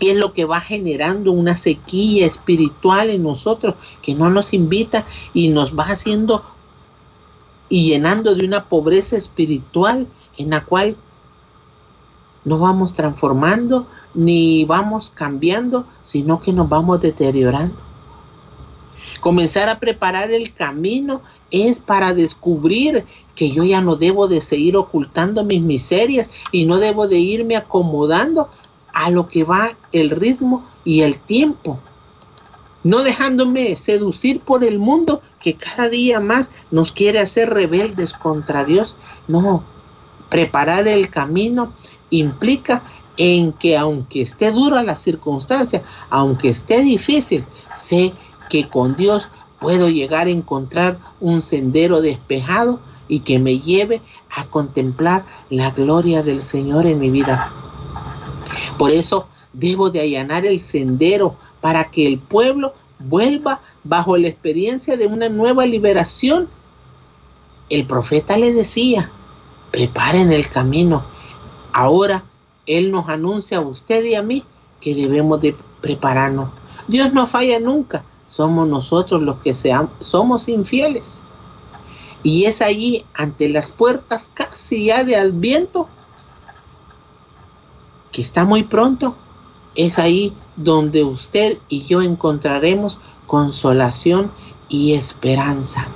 ¿Qué 0.00 0.10
es 0.10 0.16
lo 0.16 0.32
que 0.32 0.44
va 0.44 0.60
generando 0.60 1.30
una 1.30 1.56
sequía 1.56 2.26
espiritual 2.26 3.10
en 3.10 3.22
nosotros 3.22 3.76
que 4.02 4.14
no 4.14 4.28
nos 4.28 4.52
invita 4.52 5.06
y 5.32 5.48
nos 5.48 5.76
va 5.78 5.84
haciendo 5.84 6.42
y 7.68 7.88
llenando 7.88 8.34
de 8.34 8.44
una 8.44 8.64
pobreza 8.64 9.16
espiritual 9.16 10.08
en 10.36 10.50
la 10.50 10.64
cual 10.64 10.96
no 12.44 12.58
vamos 12.58 12.94
transformando 12.94 13.86
ni 14.14 14.64
vamos 14.64 15.10
cambiando, 15.10 15.86
sino 16.02 16.40
que 16.40 16.52
nos 16.52 16.68
vamos 16.68 17.00
deteriorando? 17.00 17.85
Comenzar 19.18 19.68
a 19.68 19.78
preparar 19.78 20.30
el 20.30 20.52
camino 20.52 21.22
es 21.50 21.80
para 21.80 22.14
descubrir 22.14 23.04
que 23.34 23.50
yo 23.50 23.64
ya 23.64 23.80
no 23.80 23.96
debo 23.96 24.28
de 24.28 24.40
seguir 24.40 24.76
ocultando 24.76 25.44
mis 25.44 25.62
miserias 25.62 26.30
y 26.52 26.64
no 26.64 26.78
debo 26.78 27.08
de 27.08 27.18
irme 27.18 27.56
acomodando 27.56 28.48
a 28.92 29.10
lo 29.10 29.28
que 29.28 29.44
va 29.44 29.76
el 29.92 30.10
ritmo 30.10 30.66
y 30.84 31.02
el 31.02 31.18
tiempo. 31.20 31.78
No 32.82 33.02
dejándome 33.02 33.76
seducir 33.76 34.40
por 34.40 34.62
el 34.62 34.78
mundo 34.78 35.20
que 35.40 35.54
cada 35.54 35.88
día 35.88 36.20
más 36.20 36.50
nos 36.70 36.92
quiere 36.92 37.18
hacer 37.18 37.50
rebeldes 37.50 38.12
contra 38.12 38.64
Dios. 38.64 38.96
No, 39.26 39.64
preparar 40.28 40.86
el 40.86 41.10
camino 41.10 41.72
implica 42.10 42.84
en 43.16 43.52
que 43.52 43.76
aunque 43.76 44.22
esté 44.22 44.52
dura 44.52 44.82
la 44.82 44.96
circunstancia, 44.96 45.82
aunque 46.10 46.48
esté 46.48 46.82
difícil, 46.82 47.44
sé 47.74 48.12
que 48.48 48.68
con 48.68 48.96
Dios 48.96 49.28
puedo 49.60 49.88
llegar 49.88 50.26
a 50.26 50.30
encontrar 50.30 50.98
un 51.20 51.40
sendero 51.40 52.00
despejado 52.00 52.80
y 53.08 53.20
que 53.20 53.38
me 53.38 53.60
lleve 53.60 54.02
a 54.30 54.46
contemplar 54.46 55.24
la 55.50 55.70
gloria 55.70 56.22
del 56.22 56.42
Señor 56.42 56.86
en 56.86 56.98
mi 56.98 57.10
vida. 57.10 57.52
Por 58.78 58.92
eso 58.92 59.28
debo 59.52 59.90
de 59.90 60.00
allanar 60.00 60.44
el 60.44 60.60
sendero 60.60 61.36
para 61.60 61.90
que 61.90 62.06
el 62.06 62.18
pueblo 62.18 62.74
vuelva 62.98 63.60
bajo 63.84 64.16
la 64.16 64.28
experiencia 64.28 64.96
de 64.96 65.06
una 65.06 65.28
nueva 65.28 65.66
liberación. 65.66 66.48
El 67.68 67.86
profeta 67.86 68.36
le 68.36 68.52
decía, 68.52 69.10
preparen 69.70 70.32
el 70.32 70.48
camino. 70.48 71.04
Ahora 71.72 72.24
Él 72.66 72.90
nos 72.90 73.08
anuncia 73.08 73.58
a 73.58 73.62
usted 73.62 74.04
y 74.04 74.14
a 74.14 74.22
mí 74.22 74.44
que 74.80 74.94
debemos 74.94 75.40
de 75.40 75.56
prepararnos. 75.80 76.50
Dios 76.88 77.12
no 77.12 77.26
falla 77.26 77.58
nunca, 77.58 78.04
somos 78.26 78.68
nosotros 78.68 79.22
los 79.22 79.36
que 79.38 79.54
seamos, 79.54 79.90
somos 80.00 80.48
infieles. 80.48 81.22
Y 82.22 82.44
es 82.44 82.60
allí, 82.60 83.04
ante 83.14 83.48
las 83.48 83.70
puertas 83.70 84.28
casi 84.34 84.86
ya 84.86 85.04
de 85.04 85.16
al 85.16 85.32
viento, 85.32 85.88
que 88.10 88.22
está 88.22 88.44
muy 88.44 88.64
pronto, 88.64 89.16
es 89.74 89.98
ahí 89.98 90.32
donde 90.56 91.04
usted 91.04 91.58
y 91.68 91.84
yo 91.84 92.02
encontraremos 92.02 92.98
consolación 93.26 94.32
y 94.68 94.94
esperanza. 94.94 95.88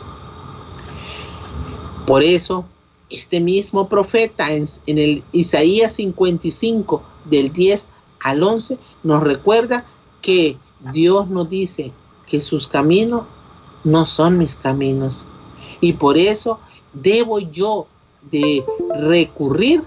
Por 2.07 2.23
eso, 2.23 2.65
este 3.09 3.41
mismo 3.41 3.89
profeta 3.89 4.53
en, 4.53 4.67
en, 4.87 4.99
el 4.99 5.25
Isaías 5.33 5.93
55 5.93 7.03
del 7.25 7.53
10 7.53 7.87
al 8.21 8.43
11 8.43 8.79
nos 9.03 9.23
recuerda 9.23 9.87
que 10.21 10.59
Dios 10.93 11.29
nos 11.29 11.49
dice, 11.49 11.93
que 12.31 12.41
sus 12.41 12.69
caminos 12.69 13.25
no 13.83 14.07
son 14.07 14.39
mis 14.39 14.55
caminos. 14.55 15.25
Y 15.81 15.95
por 15.95 16.17
eso 16.17 16.61
debo 16.93 17.41
yo 17.41 17.89
de 18.31 18.65
recurrir 19.01 19.83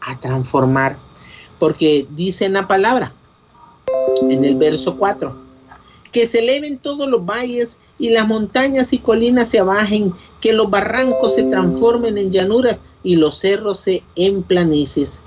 a 0.00 0.18
transformar. 0.20 0.96
Porque 1.58 2.06
dice 2.10 2.44
en 2.44 2.52
la 2.52 2.68
palabra, 2.68 3.12
en 4.30 4.44
el 4.44 4.54
verso 4.54 4.96
4, 4.96 5.34
que 6.12 6.26
se 6.28 6.38
eleven 6.38 6.78
todos 6.78 7.08
los 7.08 7.24
valles 7.26 7.76
y 7.98 8.10
las 8.10 8.28
montañas 8.28 8.92
y 8.92 8.98
colinas 8.98 9.48
se 9.48 9.58
abajen, 9.58 10.12
que 10.40 10.52
los 10.52 10.70
barrancos 10.70 11.34
se 11.34 11.42
transformen 11.44 12.16
en 12.16 12.30
llanuras 12.30 12.80
y 13.02 13.16
los 13.16 13.38
cerros 13.38 13.80
se 13.80 14.04
en 14.14 14.44
planicies. 14.44 15.20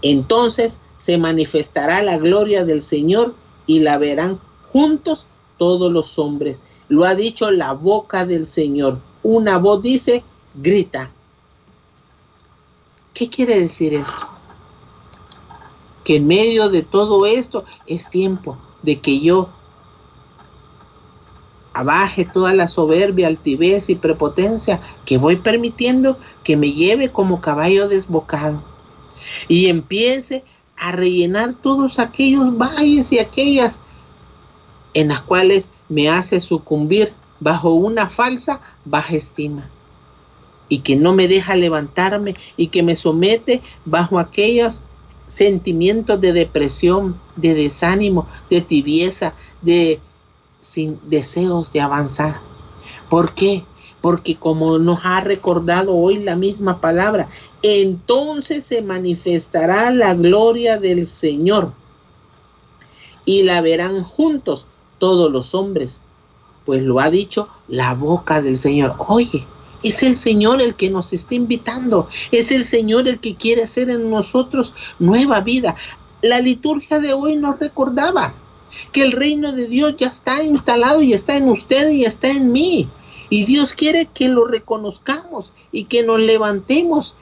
Entonces 0.00 0.78
se 0.98 1.18
manifestará 1.18 2.02
la 2.02 2.16
gloria 2.16 2.64
del 2.64 2.80
Señor 2.80 3.34
y 3.66 3.80
la 3.80 3.98
verán 3.98 4.40
juntos 4.72 5.26
todos 5.58 5.92
los 5.92 6.18
hombres. 6.18 6.58
Lo 6.88 7.04
ha 7.04 7.14
dicho 7.14 7.50
la 7.50 7.72
boca 7.72 8.26
del 8.26 8.46
Señor. 8.46 8.98
Una 9.22 9.58
voz 9.58 9.82
dice, 9.82 10.24
grita. 10.54 11.10
¿Qué 13.14 13.28
quiere 13.28 13.60
decir 13.60 13.94
esto? 13.94 14.28
Que 16.04 16.16
en 16.16 16.26
medio 16.26 16.68
de 16.68 16.82
todo 16.82 17.26
esto 17.26 17.64
es 17.86 18.08
tiempo 18.08 18.56
de 18.82 19.00
que 19.00 19.20
yo 19.20 19.50
abaje 21.72 22.24
toda 22.24 22.54
la 22.54 22.66
soberbia, 22.66 23.28
altivez 23.28 23.90
y 23.90 23.94
prepotencia 23.94 24.80
que 25.04 25.18
voy 25.18 25.36
permitiendo 25.36 26.18
que 26.42 26.56
me 26.56 26.72
lleve 26.72 27.10
como 27.10 27.40
caballo 27.40 27.88
desbocado 27.88 28.62
y 29.48 29.66
empiece 29.66 30.44
a 30.76 30.92
rellenar 30.92 31.54
todos 31.54 31.98
aquellos 31.98 32.56
valles 32.56 33.12
y 33.12 33.18
aquellas 33.18 33.80
en 34.94 35.08
las 35.08 35.22
cuales 35.22 35.68
me 35.88 36.08
hace 36.08 36.40
sucumbir 36.40 37.12
bajo 37.40 37.72
una 37.72 38.10
falsa 38.10 38.60
baja 38.84 39.14
estima 39.14 39.68
y 40.68 40.80
que 40.80 40.96
no 40.96 41.12
me 41.12 41.28
deja 41.28 41.56
levantarme 41.56 42.36
y 42.56 42.68
que 42.68 42.82
me 42.82 42.94
somete 42.94 43.60
bajo 43.84 44.18
aquellos 44.18 44.82
sentimientos 45.28 46.20
de 46.20 46.32
depresión, 46.32 47.20
de 47.36 47.54
desánimo, 47.54 48.26
de 48.48 48.60
tibieza, 48.60 49.34
de 49.62 50.00
sin 50.60 50.98
deseos 51.08 51.72
de 51.72 51.80
avanzar. 51.80 52.40
¿Por 53.08 53.34
qué? 53.34 53.64
Porque 54.00 54.36
como 54.36 54.78
nos 54.78 55.00
ha 55.04 55.20
recordado 55.20 55.94
hoy 55.94 56.18
la 56.18 56.36
misma 56.36 56.80
palabra, 56.80 57.28
entonces 57.62 58.64
se 58.64 58.82
manifestará 58.82 59.90
la 59.90 60.14
gloria 60.14 60.78
del 60.78 61.06
Señor 61.06 61.72
y 63.24 63.42
la 63.42 63.60
verán 63.60 64.02
juntos 64.02 64.66
todos 65.00 65.32
los 65.32 65.52
hombres, 65.56 65.98
pues 66.64 66.82
lo 66.82 67.00
ha 67.00 67.10
dicho 67.10 67.48
la 67.66 67.94
boca 67.94 68.40
del 68.40 68.56
Señor. 68.56 68.94
Oye, 69.08 69.44
es 69.82 70.04
el 70.04 70.14
Señor 70.14 70.60
el 70.60 70.76
que 70.76 70.90
nos 70.90 71.12
está 71.12 71.34
invitando, 71.34 72.08
es 72.30 72.52
el 72.52 72.64
Señor 72.64 73.08
el 73.08 73.18
que 73.18 73.34
quiere 73.34 73.64
hacer 73.64 73.90
en 73.90 74.08
nosotros 74.08 74.74
nueva 75.00 75.40
vida. 75.40 75.74
La 76.22 76.38
liturgia 76.40 77.00
de 77.00 77.12
hoy 77.14 77.34
nos 77.34 77.58
recordaba 77.58 78.34
que 78.92 79.02
el 79.02 79.12
reino 79.12 79.52
de 79.52 79.66
Dios 79.66 79.96
ya 79.96 80.08
está 80.08 80.44
instalado 80.44 81.02
y 81.02 81.12
está 81.12 81.36
en 81.36 81.48
usted 81.48 81.90
y 81.90 82.04
está 82.04 82.28
en 82.28 82.52
mí. 82.52 82.88
Y 83.30 83.44
Dios 83.44 83.72
quiere 83.72 84.06
que 84.06 84.28
lo 84.28 84.44
reconozcamos 84.44 85.54
y 85.72 85.84
que 85.84 86.02
nos 86.02 86.20
levantemos 86.20 87.14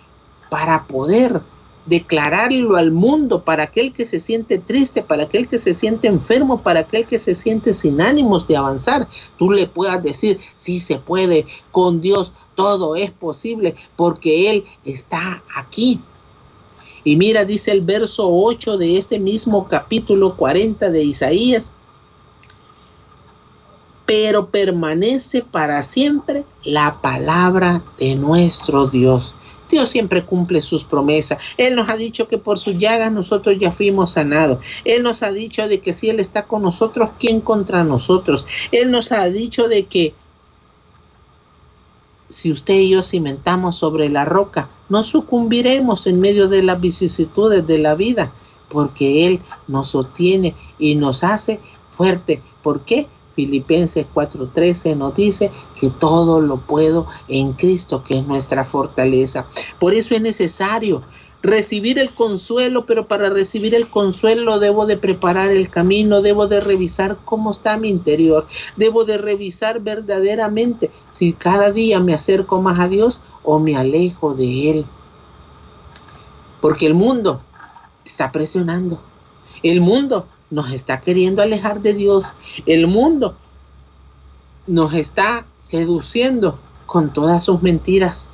para 0.51 0.87
poder 0.87 1.43
declararlo 1.89 2.77
al 2.77 2.91
mundo 2.93 3.43
para 3.43 3.65
aquel 3.65 3.93
que 3.93 4.07
se 4.07 4.19
siente 4.19 4.59
triste, 4.59 5.03
para 5.03 5.25
aquel 5.25 5.49
que 5.49 5.59
se 5.59 5.75
siente 5.75 6.07
enfermo, 6.07 6.63
para 6.63 6.81
aquel 6.81 7.07
que 7.07 7.19
se 7.19 7.35
siente 7.35 7.73
sin 7.73 8.01
ánimos 8.01 8.47
de 8.47 8.57
avanzar. 8.57 9.09
Tú 9.39 9.51
le 9.51 9.67
puedas 9.67 10.03
decir, 10.03 10.39
sí 10.55 10.81
se 10.81 10.99
puede, 10.99 11.47
con 11.73 12.01
Dios 12.01 12.33
todo 12.55 12.95
es 12.95 13.11
posible 13.11 13.75
porque 13.97 14.51
Él 14.51 14.65
está 14.85 15.43
aquí. 15.55 16.01
Y 17.05 17.17
mira, 17.17 17.45
dice 17.45 17.71
el 17.71 17.81
verso 17.81 18.29
8 18.29 18.77
de 18.77 18.99
este 18.99 19.19
mismo 19.19 19.67
capítulo 19.67 20.37
40 20.37 20.91
de 20.91 21.05
Isaías, 21.05 21.73
pero 24.05 24.49
permanece 24.49 25.43
para 25.43 25.83
siempre 25.83 26.45
la 26.65 27.01
palabra 27.01 27.83
de 27.99 28.15
nuestro 28.15 28.87
Dios. 28.89 29.35
Dios 29.71 29.89
siempre 29.89 30.25
cumple 30.25 30.63
sus 30.63 30.85
promesas. 30.85 31.39
Él 31.57 31.75
nos 31.75 31.89
ha 31.89 31.97
dicho 31.97 32.29
que 32.29 32.39
por 32.39 32.59
sus 32.59 32.79
llagas 32.79 33.13
nosotros 33.13 33.57
ya 33.59 33.73
fuimos 33.73 34.11
sanados. 34.11 34.59
Él 34.85 35.03
nos 35.03 35.23
ha 35.23 35.33
dicho 35.33 35.69
de 35.69 35.81
que 35.81 35.93
si 35.93 36.09
Él 36.09 36.21
está 36.21 36.45
con 36.45 36.63
nosotros, 36.63 37.11
¿quién 37.19 37.41
contra 37.41 37.85
nosotros? 37.85 38.47
Él 38.73 38.91
nos 38.91 39.13
ha 39.13 39.25
dicho 39.27 39.69
de 39.69 39.87
que 39.87 40.15
si 42.29 42.53
usted 42.53 42.75
y 42.75 42.91
yo 42.91 43.03
cimentamos 43.03 43.77
sobre 43.77 44.09
la 44.09 44.25
roca, 44.25 44.69
no 44.89 45.03
sucumbiremos 45.03 46.07
en 46.07 46.21
medio 46.21 46.49
de 46.49 46.63
las 46.63 46.81
vicisitudes 46.81 47.67
de 47.67 47.79
la 47.79 47.95
vida, 47.95 48.33
porque 48.69 49.27
Él 49.27 49.41
nos 49.67 49.91
sostiene 49.91 50.55
y 50.79 50.95
nos 50.95 51.25
hace 51.25 51.61
fuerte. 51.97 52.43
¿Por 52.63 52.83
qué? 52.83 53.09
Filipenses 53.39 54.05
4:13 54.13 54.97
nos 54.97 55.15
dice 55.15 55.53
que 55.79 55.91
todo 55.91 56.41
lo 56.41 56.57
puedo 56.57 57.07
en 57.29 57.53
Cristo, 57.53 58.03
que 58.03 58.19
es 58.19 58.27
nuestra 58.27 58.65
fortaleza. 58.65 59.47
Por 59.79 59.95
eso 59.95 60.17
es 60.17 60.21
necesario 60.21 61.05
recibir 61.41 62.01
el 62.01 62.13
consuelo, 62.15 62.85
pero 62.85 63.07
para 63.07 63.31
recibir 63.31 63.77
el 63.77 63.87
consuelo 63.91 64.59
debo 64.59 64.87
de 64.87 64.97
preparar 64.97 65.53
el 65.53 65.71
camino, 65.71 66.21
debo 66.21 66.49
de 66.49 66.59
revisar 66.59 67.19
cómo 67.25 67.53
está 67.53 67.77
mi 67.77 67.89
interior, 67.89 68.49
debo 68.77 69.05
de 69.05 69.19
revisar 69.19 69.79
verdaderamente 69.79 70.91
si 71.13 71.33
cada 71.33 71.71
día 71.71 72.01
me 72.01 72.15
acerco 72.15 72.61
más 72.61 72.81
a 72.81 72.89
Dios 72.89 73.23
o 73.45 73.61
me 73.61 73.77
alejo 73.77 74.35
de 74.35 74.71
Él. 74.71 74.87
Porque 76.61 76.87
el 76.87 76.95
mundo 76.95 77.41
está 78.05 78.33
presionando. 78.33 79.01
El 79.63 79.81
mundo 79.81 80.27
nos 80.51 80.71
está 80.71 81.01
queriendo 81.01 81.43
alejar 81.43 81.81
de 81.83 81.95
Dios. 81.95 82.33
El 82.67 82.87
mundo 82.87 83.37
nos 84.67 84.95
está 84.95 85.47
seduciendo 85.61 86.59
con 86.87 87.13
todas 87.13 87.45
sus 87.45 87.63
mentiras. 87.63 88.29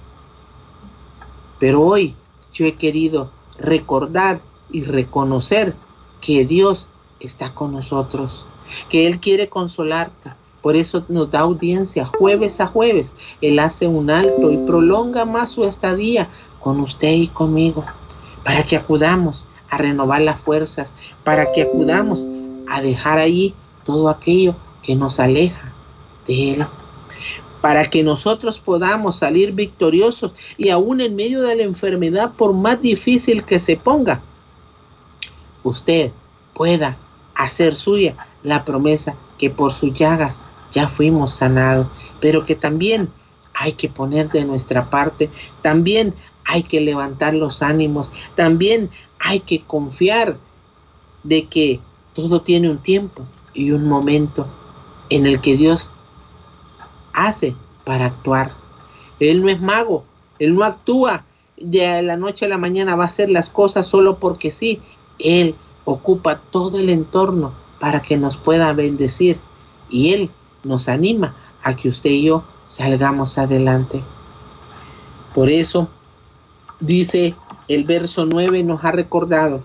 Pero 1.58 1.82
hoy 1.82 2.14
yo 2.52 2.66
he 2.66 2.74
querido 2.76 3.30
recordar 3.58 4.40
y 4.70 4.82
reconocer 4.82 5.74
que 6.20 6.44
Dios 6.44 6.88
está 7.20 7.54
con 7.54 7.72
nosotros, 7.72 8.46
que 8.88 9.06
Él 9.06 9.20
quiere 9.20 9.48
consolarte, 9.48 10.32
Por 10.62 10.76
eso 10.76 11.04
nos 11.08 11.30
da 11.30 11.40
audiencia 11.40 12.06
jueves 12.06 12.58
a 12.58 12.66
jueves. 12.66 13.14
Él 13.42 13.58
hace 13.58 13.86
un 13.86 14.08
alto 14.08 14.50
y 14.50 14.56
prolonga 14.56 15.26
más 15.26 15.50
su 15.50 15.64
estadía 15.64 16.30
con 16.60 16.80
usted 16.80 17.12
y 17.12 17.28
conmigo, 17.28 17.84
para 18.42 18.64
que 18.64 18.76
acudamos 18.76 19.46
a 19.74 19.78
renovar 19.78 20.22
las 20.22 20.40
fuerzas, 20.40 20.94
para 21.24 21.52
que 21.52 21.62
acudamos 21.62 22.26
a 22.68 22.80
dejar 22.80 23.18
ahí 23.18 23.54
todo 23.84 24.08
aquello 24.08 24.56
que 24.82 24.94
nos 24.94 25.20
aleja 25.20 25.72
de 26.26 26.54
Él, 26.54 26.66
para 27.60 27.86
que 27.86 28.02
nosotros 28.02 28.60
podamos 28.60 29.16
salir 29.16 29.52
victoriosos 29.52 30.34
y 30.56 30.68
aún 30.68 31.00
en 31.00 31.16
medio 31.16 31.42
de 31.42 31.56
la 31.56 31.62
enfermedad, 31.62 32.32
por 32.36 32.52
más 32.52 32.80
difícil 32.80 33.44
que 33.44 33.58
se 33.58 33.76
ponga, 33.76 34.20
usted 35.62 36.12
pueda 36.52 36.98
hacer 37.34 37.74
suya 37.74 38.16
la 38.42 38.64
promesa 38.64 39.16
que 39.38 39.50
por 39.50 39.72
sus 39.72 39.92
llagas 39.92 40.38
ya 40.70 40.88
fuimos 40.88 41.32
sanados, 41.32 41.88
pero 42.20 42.44
que 42.44 42.54
también 42.54 43.08
hay 43.54 43.72
que 43.72 43.88
poner 43.88 44.30
de 44.30 44.44
nuestra 44.44 44.90
parte, 44.90 45.30
también 45.62 46.14
hay 46.44 46.64
que 46.64 46.80
levantar 46.80 47.34
los 47.34 47.62
ánimos, 47.62 48.10
también 48.34 48.90
hay 49.24 49.40
que 49.40 49.62
confiar 49.62 50.36
de 51.22 51.46
que 51.46 51.80
todo 52.12 52.42
tiene 52.42 52.70
un 52.70 52.78
tiempo 52.78 53.24
y 53.54 53.70
un 53.70 53.88
momento 53.88 54.46
en 55.08 55.24
el 55.24 55.40
que 55.40 55.56
Dios 55.56 55.88
hace 57.14 57.56
para 57.84 58.04
actuar. 58.04 58.52
Él 59.18 59.42
no 59.42 59.48
es 59.48 59.60
mago, 59.60 60.04
Él 60.38 60.54
no 60.54 60.62
actúa 60.62 61.24
de 61.56 62.02
la 62.02 62.18
noche 62.18 62.44
a 62.44 62.48
la 62.48 62.58
mañana, 62.58 62.96
va 62.96 63.04
a 63.04 63.08
hacer 63.08 63.30
las 63.30 63.48
cosas 63.48 63.86
solo 63.86 64.18
porque 64.18 64.50
sí. 64.50 64.80
Él 65.18 65.54
ocupa 65.86 66.40
todo 66.50 66.78
el 66.78 66.90
entorno 66.90 67.54
para 67.80 68.02
que 68.02 68.18
nos 68.18 68.36
pueda 68.36 68.72
bendecir 68.74 69.40
y 69.88 70.12
Él 70.12 70.30
nos 70.64 70.88
anima 70.88 71.34
a 71.62 71.76
que 71.76 71.88
usted 71.88 72.10
y 72.10 72.24
yo 72.24 72.44
salgamos 72.66 73.38
adelante. 73.38 74.02
Por 75.34 75.48
eso 75.48 75.88
dice 76.80 77.34
el 77.68 77.84
verso 77.84 78.26
9 78.26 78.62
nos 78.62 78.84
ha 78.84 78.92
recordado, 78.92 79.62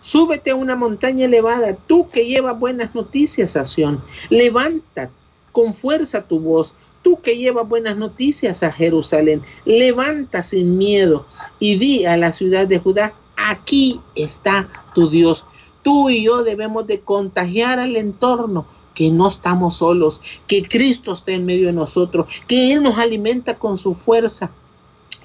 súbete 0.00 0.50
a 0.50 0.56
una 0.56 0.76
montaña 0.76 1.26
elevada, 1.26 1.76
tú 1.86 2.08
que 2.10 2.26
llevas 2.26 2.58
buenas 2.58 2.94
noticias 2.94 3.56
a 3.56 3.64
Sion, 3.64 4.02
levanta 4.28 5.10
con 5.52 5.74
fuerza 5.74 6.22
tu 6.22 6.40
voz, 6.40 6.74
tú 7.02 7.20
que 7.20 7.36
llevas 7.36 7.68
buenas 7.68 7.96
noticias 7.96 8.62
a 8.62 8.72
Jerusalén, 8.72 9.42
levanta 9.64 10.42
sin 10.42 10.78
miedo 10.78 11.26
y 11.58 11.76
di 11.78 12.06
a 12.06 12.16
la 12.16 12.32
ciudad 12.32 12.66
de 12.66 12.78
Judá, 12.78 13.14
aquí 13.36 14.00
está 14.14 14.68
tu 14.94 15.08
Dios. 15.10 15.46
Tú 15.82 16.10
y 16.10 16.24
yo 16.24 16.44
debemos 16.44 16.86
de 16.86 17.00
contagiar 17.00 17.78
al 17.78 17.96
entorno 17.96 18.66
que 18.94 19.10
no 19.10 19.28
estamos 19.28 19.76
solos, 19.76 20.20
que 20.46 20.62
Cristo 20.62 21.12
está 21.12 21.32
en 21.32 21.46
medio 21.46 21.68
de 21.68 21.72
nosotros, 21.72 22.26
que 22.46 22.72
Él 22.72 22.82
nos 22.82 22.98
alimenta 22.98 23.58
con 23.58 23.78
su 23.78 23.94
fuerza, 23.94 24.50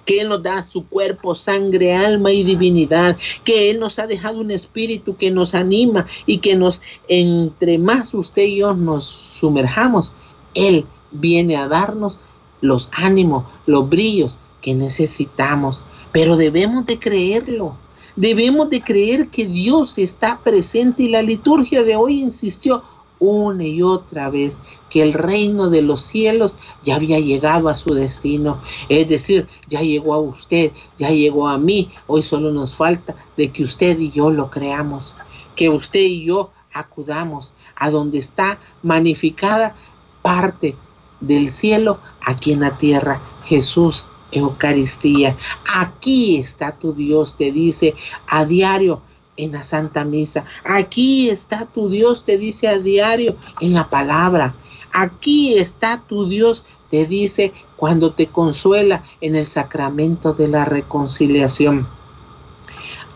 que 0.05 0.21
Él 0.21 0.29
nos 0.29 0.43
da 0.43 0.63
su 0.63 0.87
cuerpo, 0.87 1.35
sangre, 1.35 1.93
alma 1.93 2.31
y 2.31 2.43
divinidad, 2.43 3.17
que 3.43 3.69
Él 3.69 3.79
nos 3.79 3.99
ha 3.99 4.07
dejado 4.07 4.39
un 4.39 4.51
espíritu 4.51 5.17
que 5.17 5.31
nos 5.31 5.55
anima 5.55 6.07
y 6.25 6.37
que 6.37 6.55
nos, 6.55 6.81
entre 7.07 7.77
más 7.77 8.13
usted 8.13 8.43
y 8.43 8.57
yo 8.57 8.73
nos 8.73 9.05
sumerjamos, 9.05 10.13
Él 10.53 10.85
viene 11.11 11.57
a 11.57 11.67
darnos 11.67 12.19
los 12.61 12.89
ánimos, 12.93 13.45
los 13.65 13.89
brillos 13.89 14.39
que 14.61 14.73
necesitamos, 14.73 15.83
pero 16.11 16.37
debemos 16.37 16.85
de 16.85 16.99
creerlo. 16.99 17.77
Debemos 18.15 18.69
de 18.69 18.81
creer 18.81 19.27
que 19.27 19.45
Dios 19.45 19.97
está 19.97 20.39
presente 20.41 21.03
y 21.03 21.09
la 21.09 21.21
liturgia 21.21 21.83
de 21.83 21.97
hoy 21.97 22.21
insistió, 22.21 22.81
una 23.19 23.63
y 23.65 23.81
otra 23.81 24.29
vez 24.29 24.59
que 24.89 25.01
el 25.01 25.13
reino 25.13 25.69
de 25.69 25.81
los 25.81 26.01
cielos 26.01 26.59
ya 26.83 26.95
había 26.95 27.19
llegado 27.19 27.69
a 27.69 27.75
su 27.75 27.93
destino. 27.93 28.61
Es 28.89 29.07
decir, 29.07 29.47
ya 29.67 29.81
llegó 29.81 30.13
a 30.13 30.19
usted, 30.19 30.71
ya 30.97 31.09
llegó 31.09 31.47
a 31.47 31.57
mí. 31.57 31.91
Hoy 32.07 32.21
solo 32.21 32.51
nos 32.51 32.75
falta 32.75 33.15
de 33.37 33.51
que 33.51 33.63
usted 33.63 33.99
y 33.99 34.11
yo 34.11 34.31
lo 34.31 34.49
creamos, 34.49 35.15
que 35.55 35.69
usted 35.69 36.01
y 36.01 36.25
yo 36.25 36.51
acudamos 36.73 37.53
a 37.75 37.89
donde 37.89 38.19
está 38.19 38.59
magnificada 38.83 39.75
parte 40.21 40.75
del 41.21 41.51
cielo 41.51 41.99
aquí 42.21 42.51
en 42.51 42.61
la 42.61 42.77
tierra. 42.77 43.21
Jesús 43.45 44.07
Eucaristía. 44.31 45.37
Aquí 45.73 46.37
está 46.37 46.73
tu 46.73 46.93
Dios, 46.93 47.37
te 47.37 47.51
dice 47.51 47.95
a 48.27 48.45
diario 48.45 49.01
en 49.37 49.51
la 49.51 49.63
Santa 49.63 50.05
Misa. 50.05 50.45
Aquí 50.63 51.29
está 51.29 51.65
tu 51.65 51.89
Dios, 51.89 52.23
te 52.23 52.37
dice 52.37 52.67
a 52.67 52.79
diario 52.79 53.35
en 53.59 53.73
la 53.73 53.89
palabra. 53.89 54.55
Aquí 54.91 55.57
está 55.57 56.03
tu 56.07 56.27
Dios, 56.27 56.65
te 56.89 57.05
dice 57.05 57.53
cuando 57.75 58.13
te 58.13 58.27
consuela 58.27 59.03
en 59.21 59.35
el 59.35 59.45
sacramento 59.45 60.33
de 60.33 60.47
la 60.47 60.65
reconciliación. 60.65 61.87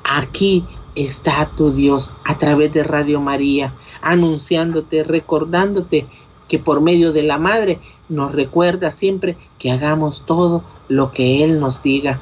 Aquí 0.04 0.66
está 0.96 1.52
tu 1.56 1.72
Dios 1.72 2.14
a 2.26 2.38
través 2.38 2.74
de 2.74 2.84
Radio 2.84 3.22
María, 3.22 3.76
anunciándote, 4.02 5.04
recordándote 5.04 6.08
que 6.48 6.60
por 6.60 6.82
medio 6.82 7.14
de 7.14 7.24
la 7.24 7.38
Madre 7.38 7.80
nos 8.10 8.32
recuerda 8.34 8.92
siempre 8.92 9.38
que 9.60 9.72
hagamos 9.72 10.26
todo 10.26 10.64
lo 10.88 11.12
que 11.12 11.44
Él 11.44 11.60
nos 11.60 11.82
diga. 11.82 12.20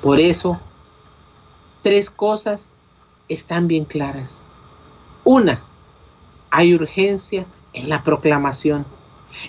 Por 0.00 0.20
eso, 0.20 0.60
tres 1.82 2.08
cosas 2.08 2.70
están 3.28 3.68
bien 3.68 3.84
claras. 3.84 4.40
Una, 5.24 5.64
hay 6.50 6.74
urgencia 6.74 7.46
en 7.72 7.88
la 7.88 8.02
proclamación 8.02 8.86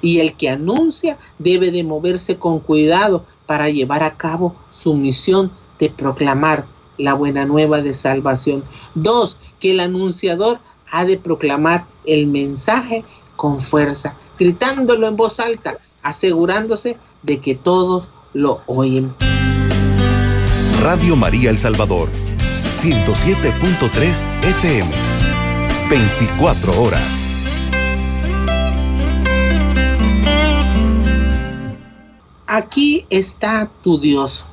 y 0.02 0.20
el 0.20 0.36
que 0.36 0.50
anuncia 0.50 1.18
debe 1.40 1.72
de 1.72 1.84
moverse 1.84 2.38
con 2.38 2.60
cuidado 2.60 3.26
para 3.46 3.70
llevar 3.70 4.04
a 4.04 4.18
cabo 4.18 4.56
su 4.72 4.94
misión 4.94 5.52
de 5.80 5.90
proclamar 5.90 6.66
la 6.98 7.14
buena 7.14 7.46
nueva 7.46 7.82
de 7.82 7.94
salvación. 7.94 8.64
Dos, 8.96 9.40
que 9.60 9.72
el 9.72 9.80
anunciador 9.80 10.60
ha 10.92 11.06
de 11.06 11.18
proclamar 11.18 11.86
el 12.06 12.28
mensaje 12.28 13.06
con 13.36 13.62
fuerza, 13.62 14.16
gritándolo 14.38 15.08
en 15.08 15.16
voz 15.16 15.40
alta, 15.40 15.78
asegurándose 16.02 16.98
de 17.24 17.40
que 17.40 17.56
todos 17.56 18.08
lo 18.34 18.62
oyen. 18.66 19.14
Radio 20.82 21.16
María 21.16 21.50
El 21.50 21.58
Salvador 21.58 22.10
107.3 22.78 24.22
FM. 24.44 24.92
24 25.90 26.80
horas. 26.80 27.02
Aquí 32.46 33.08
está 33.10 33.72
tu 33.82 34.00
Dios. 34.00 34.46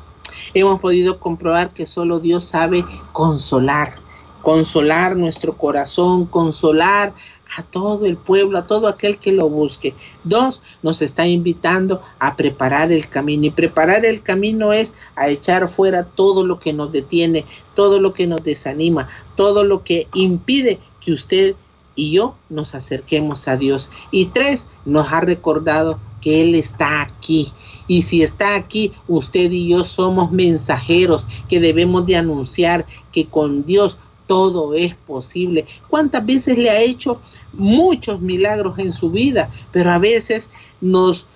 Hemos 0.55 0.81
podido 0.81 1.21
comprobar 1.21 1.75
que 1.75 1.85
solo 1.85 2.19
Dios 2.19 2.47
sabe 2.47 2.87
consolar, 3.13 3.97
consolar 4.41 5.17
nuestro 5.17 5.59
corazón, 5.59 6.25
consolar 6.25 7.13
a 7.57 7.63
todo 7.63 8.07
el 8.07 8.17
pueblo, 8.17 8.59
a 8.59 8.67
todo 8.67 8.89
aquel 8.89 9.19
que 9.19 9.33
lo 9.33 9.49
busque. 9.49 9.95
Dos, 10.25 10.63
nos 10.83 11.03
está 11.03 11.27
invitando 11.27 12.03
a 12.19 12.37
preparar 12.37 12.93
el 12.93 13.09
camino. 13.09 13.47
Y 13.47 13.51
preparar 13.51 14.05
el 14.05 14.23
camino 14.23 14.73
es 14.73 14.93
a 15.17 15.29
echar 15.29 15.69
fuera 15.69 16.05
todo 16.05 16.45
lo 16.45 16.59
que 16.59 16.73
nos 16.73 16.93
detiene, 16.93 17.45
todo 17.75 18.01
lo 18.01 18.13
que 18.13 18.27
nos 18.27 18.43
desanima, 18.43 19.09
todo 19.37 19.65
lo 19.65 19.83
que 19.83 20.09
impide 20.15 20.79
que 21.01 21.13
usted 21.13 21.55
y 21.97 22.13
yo 22.13 22.35
nos 22.49 22.75
acerquemos 22.75 23.47
a 23.49 23.57
Dios. 23.57 23.91
Y 24.11 24.27
tres, 24.27 24.67
nos 24.85 25.13
ha 25.13 25.21
recordado 25.21 25.99
que 26.21 26.43
Él 26.43 26.55
está 26.55 27.03
aquí. 27.03 27.53
Y 27.87 28.03
si 28.03 28.23
está 28.23 28.55
aquí, 28.55 28.93
usted 29.09 29.51
y 29.51 29.69
yo 29.69 29.85
somos 29.85 30.33
mensajeros 30.33 31.27
que 31.49 31.61
debemos 31.61 32.07
de 32.07 32.17
anunciar 32.17 32.87
que 33.13 33.27
con 33.27 33.65
Dios 33.65 33.99
todo 34.27 34.75
es 34.75 34.95
posible. 34.95 35.67
¿Cuántas 35.89 36.25
veces 36.25 36.57
le 36.59 36.71
ha 36.71 36.81
hecho 36.81 37.21
muchos 37.53 38.21
milagros 38.21 38.79
en 38.79 38.93
su 38.93 39.11
vida? 39.11 39.51
Pero 39.73 39.93
a 39.93 39.99
veces 39.99 40.51
nos 40.81 41.27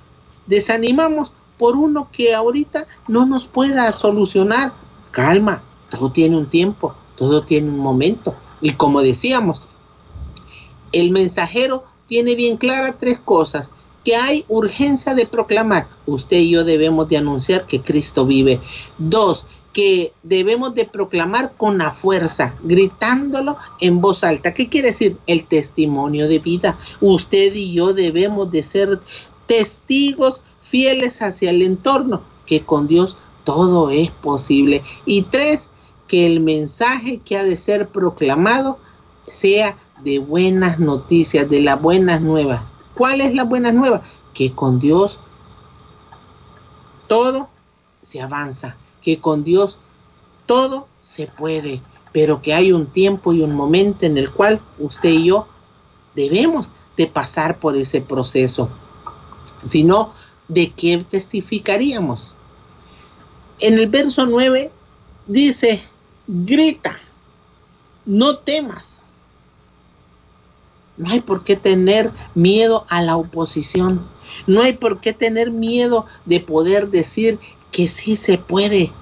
desanimamos 0.47 1.33
por 1.59 1.77
uno 1.77 2.09
que 2.13 2.35
ahorita 2.35 2.87
no 3.09 3.27
nos 3.27 3.47
pueda 3.47 3.91
solucionar. 3.93 4.73
Calma, 5.11 5.63
todo 5.91 6.13
tiene 6.13 6.37
un 6.37 6.47
tiempo, 6.47 6.95
todo 7.17 7.45
tiene 7.45 7.69
un 7.69 7.79
momento. 7.79 8.35
Y 8.61 8.73
como 8.73 9.03
decíamos, 9.03 9.63
el 10.93 11.11
mensajero 11.11 11.85
tiene 12.07 12.35
bien 12.35 12.57
claras 12.57 12.97
tres 12.99 13.19
cosas 13.19 13.71
que 14.05 14.17
hay 14.17 14.45
urgencia 14.49 15.15
de 15.15 15.27
proclamar. 15.27 15.89
Usted 16.07 16.39
y 16.39 16.51
yo 16.51 16.65
debemos 16.65 17.09
de 17.09 17.19
anunciar 17.19 17.67
que 17.67 17.83
Cristo 17.83 18.25
vive. 18.25 18.61
Dos, 18.97 19.47
que 19.79 20.13
debemos 20.25 20.75
de 20.75 20.87
proclamar 20.87 21.53
con 21.57 21.79
la 21.79 21.93
fuerza, 21.93 22.57
gritándolo 22.65 23.59
en 23.81 24.01
voz 24.01 24.25
alta. 24.25 24.53
¿Qué 24.53 24.69
quiere 24.69 24.89
decir? 24.89 25.19
El 25.29 25.45
testimonio 25.47 26.27
de 26.27 26.41
vida. 26.41 26.77
Usted 27.01 27.55
y 27.55 27.75
yo 27.75 27.93
debemos 27.93 28.51
de 28.51 28.65
ser 28.65 29.01
testigos 29.47 30.43
fieles 30.63 31.23
hacia 31.23 31.51
el 31.51 31.63
entorno, 31.63 32.23
que 32.45 32.65
con 32.65 32.89
Dios 32.89 33.17
todo 33.45 33.91
es 33.91 34.11
posible. 34.11 34.83
Y 35.07 35.23
tres, 35.23 35.71
que 36.09 36.27
el 36.27 36.41
mensaje 36.41 37.21
que 37.25 37.39
ha 37.39 37.45
de 37.45 37.55
ser 37.55 37.87
proclamado 37.91 38.81
sea 39.29 39.79
de 40.03 40.19
buenas 40.19 40.81
noticias, 40.81 41.49
de 41.49 41.63
las 41.63 41.81
buenas 41.81 42.21
nuevas. 42.21 42.63
¿Cuál 42.95 43.21
es 43.21 43.33
la 43.33 43.45
buena 43.45 43.71
nueva? 43.71 44.03
Que 44.35 44.51
con 44.51 44.81
Dios 44.81 45.21
todo 47.07 47.49
se 48.03 48.21
avanza, 48.21 48.77
que 49.03 49.21
con 49.21 49.45
Dios 49.45 49.79
todo 50.47 50.89
se 51.03 51.27
puede, 51.27 51.83
pero 52.13 52.43
que 52.43 52.55
hay 52.55 52.73
un 52.73 52.87
tiempo 52.87 53.33
y 53.33 53.43
un 53.43 53.55
momento 53.55 54.07
en 54.07 54.17
el 54.17 54.31
cual 54.31 54.61
usted 54.79 55.11
y 55.11 55.27
yo 55.27 55.47
debemos 56.15 56.71
de 56.97 57.07
pasar 57.07 57.61
por 57.61 57.77
ese 57.77 58.01
proceso. 58.01 58.69
Si 59.67 59.85
no, 59.85 60.13
¿de 60.49 60.71
qué 60.73 61.05
testificaríamos? 61.09 62.35
En 63.61 63.79
el 63.79 63.89
verso 63.89 64.27
9 64.27 64.71
dice, 65.27 65.83
grita, 66.27 66.99
no 68.05 68.39
temas. 68.39 69.05
No 70.97 71.11
hay 71.11 71.21
por 71.21 71.45
qué 71.45 71.57
tener 71.57 72.11
miedo 72.35 72.85
a 72.89 73.03
la 73.03 73.17
oposición. 73.17 74.09
No 74.47 74.63
hay 74.63 74.73
por 74.73 75.01
qué 75.01 75.13
tener 75.13 75.51
miedo 75.51 76.07
de 76.25 76.41
poder 76.41 76.91
decir 76.91 77.39
que 77.73 77.89
sí 77.89 78.17
se 78.17 78.39
puede. 78.39 78.93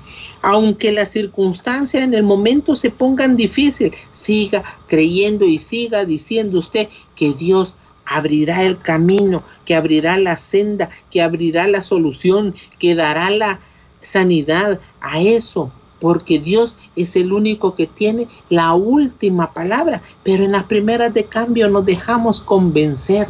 Aunque 0.42 0.92
las 0.92 1.10
circunstancias 1.10 2.02
en 2.02 2.14
el 2.14 2.22
momento 2.22 2.76
se 2.76 2.90
pongan 2.90 3.36
difícil, 3.36 3.92
siga 4.12 4.64
creyendo 4.86 5.44
y 5.44 5.58
siga 5.58 6.04
diciendo 6.04 6.58
usted 6.58 6.88
que 7.14 7.32
Dios 7.32 7.76
abrirá 8.06 8.62
el 8.62 8.78
camino, 8.80 9.42
que 9.64 9.74
abrirá 9.74 10.16
la 10.18 10.36
senda, 10.36 10.90
que 11.10 11.20
abrirá 11.22 11.66
la 11.66 11.82
solución, 11.82 12.54
que 12.78 12.94
dará 12.94 13.30
la 13.30 13.60
sanidad 14.00 14.80
a 15.00 15.20
eso, 15.20 15.72
porque 16.00 16.38
Dios 16.38 16.76
es 16.94 17.16
el 17.16 17.32
único 17.32 17.74
que 17.74 17.86
tiene 17.86 18.28
la 18.48 18.74
última 18.74 19.52
palabra, 19.52 20.02
pero 20.22 20.44
en 20.44 20.52
las 20.52 20.64
primeras 20.64 21.12
de 21.12 21.24
cambio 21.24 21.68
nos 21.68 21.84
dejamos 21.84 22.40
convencer. 22.40 23.28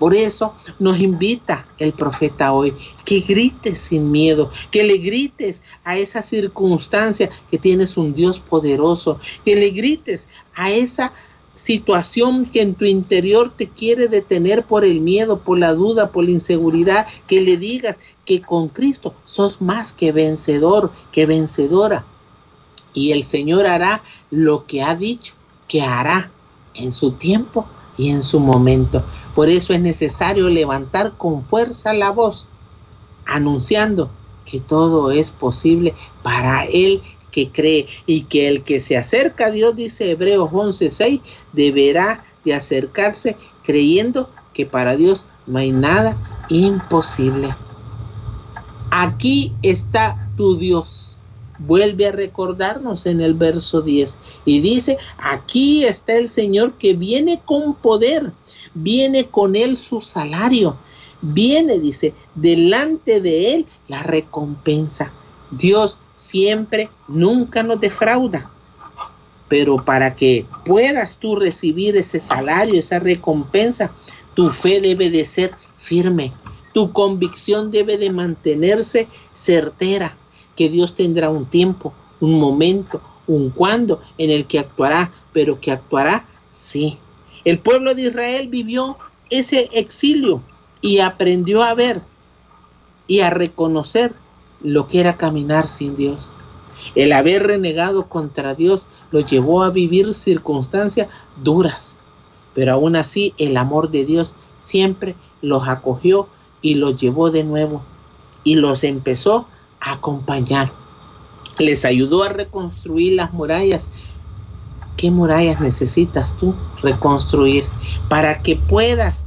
Por 0.00 0.14
eso 0.14 0.54
nos 0.78 0.98
invita 0.98 1.66
el 1.76 1.92
profeta 1.92 2.54
hoy 2.54 2.74
que 3.04 3.20
grites 3.20 3.82
sin 3.82 4.10
miedo, 4.10 4.50
que 4.70 4.82
le 4.82 4.96
grites 4.96 5.60
a 5.84 5.98
esa 5.98 6.22
circunstancia 6.22 7.28
que 7.50 7.58
tienes 7.58 7.98
un 7.98 8.14
Dios 8.14 8.40
poderoso, 8.40 9.20
que 9.44 9.54
le 9.54 9.68
grites 9.68 10.26
a 10.54 10.70
esa 10.70 11.12
situación 11.52 12.46
que 12.46 12.62
en 12.62 12.76
tu 12.76 12.86
interior 12.86 13.52
te 13.54 13.68
quiere 13.68 14.08
detener 14.08 14.64
por 14.64 14.86
el 14.86 15.00
miedo, 15.00 15.40
por 15.40 15.58
la 15.58 15.74
duda, 15.74 16.12
por 16.12 16.24
la 16.24 16.30
inseguridad, 16.30 17.06
que 17.26 17.42
le 17.42 17.58
digas 17.58 17.98
que 18.24 18.40
con 18.40 18.68
Cristo 18.68 19.14
sos 19.26 19.60
más 19.60 19.92
que 19.92 20.12
vencedor, 20.12 20.92
que 21.12 21.26
vencedora. 21.26 22.06
Y 22.94 23.12
el 23.12 23.22
Señor 23.22 23.66
hará 23.66 24.02
lo 24.30 24.64
que 24.64 24.82
ha 24.82 24.94
dicho 24.94 25.34
que 25.68 25.82
hará 25.82 26.30
en 26.72 26.90
su 26.90 27.12
tiempo 27.12 27.68
y 28.00 28.10
en 28.10 28.22
su 28.22 28.40
momento. 28.40 29.04
Por 29.34 29.50
eso 29.50 29.74
es 29.74 29.80
necesario 29.80 30.48
levantar 30.48 31.18
con 31.18 31.44
fuerza 31.44 31.92
la 31.92 32.10
voz, 32.10 32.48
anunciando 33.26 34.10
que 34.46 34.58
todo 34.58 35.10
es 35.10 35.30
posible 35.30 35.94
para 36.22 36.64
Él 36.64 37.02
que 37.30 37.50
cree 37.50 37.86
y 38.06 38.22
que 38.22 38.48
el 38.48 38.64
que 38.64 38.80
se 38.80 38.96
acerca 38.96 39.46
a 39.46 39.50
Dios, 39.50 39.76
dice 39.76 40.10
Hebreos 40.10 40.50
11:6, 40.50 41.20
deberá 41.52 42.24
de 42.44 42.54
acercarse 42.54 43.36
creyendo 43.62 44.30
que 44.54 44.64
para 44.64 44.96
Dios 44.96 45.26
no 45.46 45.58
hay 45.58 45.70
nada 45.70 46.46
imposible. 46.48 47.54
Aquí 48.90 49.52
está 49.62 50.30
tu 50.36 50.56
Dios. 50.56 51.09
Vuelve 51.66 52.06
a 52.06 52.12
recordarnos 52.12 53.06
en 53.06 53.20
el 53.20 53.34
verso 53.34 53.82
10 53.82 54.18
y 54.44 54.60
dice, 54.60 54.96
aquí 55.18 55.84
está 55.84 56.14
el 56.14 56.30
Señor 56.30 56.74
que 56.78 56.94
viene 56.94 57.40
con 57.44 57.74
poder, 57.74 58.32
viene 58.74 59.26
con 59.26 59.54
él 59.54 59.76
su 59.76 60.00
salario, 60.00 60.76
viene, 61.20 61.78
dice, 61.78 62.14
delante 62.34 63.20
de 63.20 63.54
él 63.54 63.66
la 63.88 64.02
recompensa. 64.02 65.12
Dios 65.50 65.98
siempre, 66.16 66.88
nunca 67.08 67.62
nos 67.62 67.80
defrauda. 67.80 68.50
Pero 69.48 69.84
para 69.84 70.14
que 70.14 70.46
puedas 70.64 71.16
tú 71.16 71.36
recibir 71.36 71.96
ese 71.96 72.20
salario, 72.20 72.78
esa 72.78 73.00
recompensa, 73.00 73.90
tu 74.34 74.50
fe 74.50 74.80
debe 74.80 75.10
de 75.10 75.24
ser 75.24 75.52
firme, 75.78 76.32
tu 76.72 76.92
convicción 76.92 77.70
debe 77.70 77.98
de 77.98 78.10
mantenerse 78.10 79.08
certera, 79.34 80.16
que 80.56 80.68
Dios 80.68 80.94
tendrá 80.94 81.30
un 81.30 81.46
tiempo, 81.46 81.92
un 82.20 82.38
momento, 82.38 83.00
un 83.26 83.50
cuándo 83.50 84.00
en 84.18 84.30
el 84.30 84.46
que 84.46 84.58
actuará, 84.58 85.12
pero 85.32 85.60
que 85.60 85.70
actuará 85.70 86.26
sí. 86.52 86.98
El 87.44 87.58
pueblo 87.58 87.94
de 87.94 88.02
Israel 88.02 88.48
vivió 88.48 88.98
ese 89.30 89.70
exilio 89.72 90.42
y 90.80 90.98
aprendió 90.98 91.62
a 91.62 91.74
ver 91.74 92.02
y 93.06 93.20
a 93.20 93.30
reconocer 93.30 94.14
lo 94.60 94.86
que 94.88 95.00
era 95.00 95.16
caminar 95.16 95.68
sin 95.68 95.96
Dios. 95.96 96.34
El 96.94 97.12
haber 97.12 97.46
renegado 97.46 98.08
contra 98.08 98.54
Dios 98.54 98.86
lo 99.10 99.20
llevó 99.20 99.62
a 99.62 99.70
vivir 99.70 100.14
circunstancias 100.14 101.08
duras, 101.42 101.98
pero 102.54 102.72
aún 102.72 102.96
así 102.96 103.34
el 103.38 103.56
amor 103.56 103.90
de 103.90 104.04
Dios 104.04 104.34
siempre 104.60 105.14
los 105.42 105.68
acogió 105.68 106.28
y 106.62 106.74
los 106.74 107.00
llevó 107.00 107.30
de 107.30 107.44
nuevo 107.44 107.82
y 108.44 108.56
los 108.56 108.84
empezó 108.84 109.46
acompañar. 109.80 110.72
Les 111.58 111.84
ayudó 111.84 112.22
a 112.22 112.28
reconstruir 112.28 113.14
las 113.14 113.32
murallas. 113.32 113.88
¿Qué 114.96 115.10
murallas 115.10 115.60
necesitas 115.60 116.36
tú 116.36 116.54
reconstruir 116.82 117.64
para 118.08 118.42
que 118.42 118.56
puedas 118.56 119.24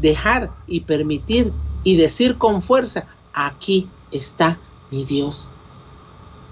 dejar 0.00 0.50
y 0.66 0.80
permitir 0.80 1.52
y 1.84 1.96
decir 1.96 2.38
con 2.38 2.62
fuerza, 2.62 3.06
aquí 3.32 3.88
está 4.10 4.58
mi 4.90 5.04
Dios. 5.04 5.48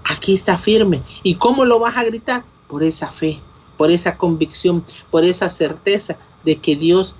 Aquí 0.03 0.33
está 0.33 0.57
firme. 0.57 1.03
¿Y 1.23 1.35
cómo 1.35 1.65
lo 1.65 1.79
vas 1.79 1.97
a 1.97 2.03
gritar? 2.03 2.43
Por 2.67 2.83
esa 2.83 3.11
fe, 3.11 3.39
por 3.77 3.91
esa 3.91 4.17
convicción, 4.17 4.83
por 5.11 5.23
esa 5.23 5.49
certeza 5.49 6.17
de 6.43 6.57
que 6.57 6.75
Dios 6.75 7.15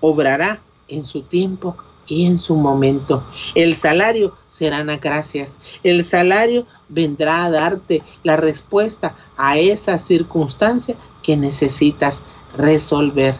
obrará 0.00 0.60
en 0.88 1.04
su 1.04 1.22
tiempo 1.22 1.76
y 2.08 2.26
en 2.26 2.38
su 2.38 2.56
momento. 2.56 3.22
El 3.54 3.74
salario 3.74 4.34
serán 4.48 4.88
las 4.88 5.00
gracias. 5.00 5.58
El 5.82 6.04
salario 6.04 6.66
vendrá 6.88 7.44
a 7.44 7.50
darte 7.50 8.02
la 8.24 8.36
respuesta 8.36 9.14
a 9.36 9.58
esa 9.58 9.98
circunstancia 9.98 10.96
que 11.22 11.36
necesitas 11.36 12.22
resolver. 12.56 13.36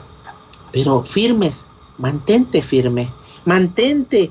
Pero 0.72 1.02
firmes, 1.02 1.66
mantente 1.96 2.62
firme, 2.62 3.12
mantente 3.44 4.30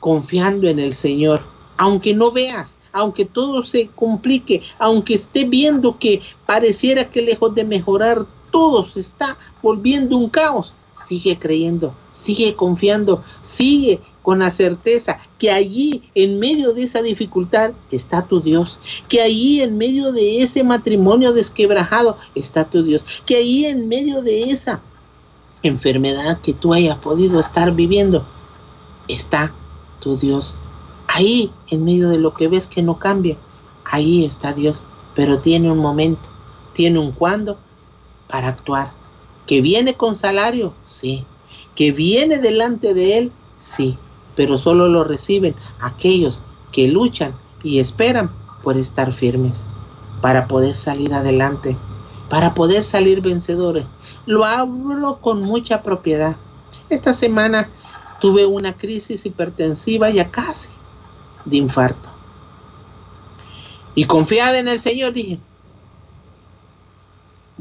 confiando 0.00 0.68
en 0.68 0.78
el 0.78 0.94
Señor, 0.94 1.42
aunque 1.76 2.14
no 2.14 2.30
veas, 2.30 2.76
aunque 2.92 3.24
todo 3.24 3.62
se 3.62 3.88
complique, 3.88 4.62
aunque 4.78 5.14
esté 5.14 5.44
viendo 5.44 5.98
que 5.98 6.22
pareciera 6.46 7.10
que 7.10 7.22
lejos 7.22 7.54
de 7.54 7.64
mejorar 7.64 8.26
todo 8.50 8.82
se 8.84 9.00
está 9.00 9.36
volviendo 9.62 10.16
un 10.16 10.30
caos, 10.30 10.74
sigue 11.06 11.38
creyendo, 11.38 11.94
sigue 12.12 12.54
confiando, 12.54 13.22
sigue 13.42 14.00
con 14.22 14.38
la 14.38 14.50
certeza 14.50 15.18
que 15.38 15.50
allí 15.50 16.02
en 16.14 16.38
medio 16.38 16.72
de 16.72 16.84
esa 16.84 17.02
dificultad 17.02 17.72
está 17.90 18.26
tu 18.26 18.40
Dios, 18.40 18.80
que 19.08 19.20
allí 19.20 19.60
en 19.60 19.76
medio 19.76 20.12
de 20.12 20.42
ese 20.42 20.64
matrimonio 20.64 21.32
desquebrajado 21.32 22.16
está 22.34 22.64
tu 22.64 22.82
Dios, 22.82 23.04
que 23.26 23.36
allí 23.36 23.66
en 23.66 23.88
medio 23.88 24.22
de 24.22 24.44
esa 24.44 24.80
enfermedad 25.62 26.40
que 26.40 26.54
tú 26.54 26.72
hayas 26.72 26.96
podido 26.98 27.38
estar 27.38 27.74
viviendo 27.74 28.26
está 29.08 29.52
tu 30.00 30.16
Dios. 30.16 30.56
Ahí, 31.06 31.50
en 31.68 31.84
medio 31.84 32.08
de 32.08 32.18
lo 32.18 32.34
que 32.34 32.48
ves 32.48 32.66
que 32.66 32.82
no 32.82 32.98
cambia, 32.98 33.36
ahí 33.84 34.24
está 34.24 34.52
Dios, 34.52 34.84
pero 35.14 35.40
tiene 35.40 35.70
un 35.70 35.78
momento, 35.78 36.28
tiene 36.72 36.98
un 36.98 37.12
cuándo 37.12 37.58
para 38.28 38.48
actuar. 38.48 39.03
Que 39.46 39.60
viene 39.60 39.94
con 39.94 40.16
salario, 40.16 40.74
sí. 40.86 41.24
Que 41.74 41.92
viene 41.92 42.38
delante 42.38 42.94
de 42.94 43.18
Él, 43.18 43.32
sí. 43.60 43.98
Pero 44.36 44.58
solo 44.58 44.88
lo 44.88 45.04
reciben 45.04 45.54
aquellos 45.80 46.42
que 46.72 46.88
luchan 46.88 47.34
y 47.62 47.78
esperan 47.78 48.30
por 48.62 48.76
estar 48.76 49.12
firmes, 49.12 49.64
para 50.20 50.48
poder 50.48 50.76
salir 50.76 51.14
adelante, 51.14 51.76
para 52.28 52.54
poder 52.54 52.84
salir 52.84 53.20
vencedores. 53.20 53.86
Lo 54.26 54.44
hablo 54.44 55.18
con 55.20 55.42
mucha 55.42 55.82
propiedad. 55.82 56.36
Esta 56.88 57.14
semana 57.14 57.70
Tuve 58.24 58.46
una 58.46 58.76
crisis 58.76 59.26
hipertensiva 59.26 60.08
ya 60.10 60.30
casi 60.30 60.70
de 61.44 61.58
infarto. 61.58 62.08
Y 63.94 64.06
confiada 64.06 64.58
en 64.58 64.66
el 64.66 64.80
Señor 64.80 65.12
dije, 65.12 65.38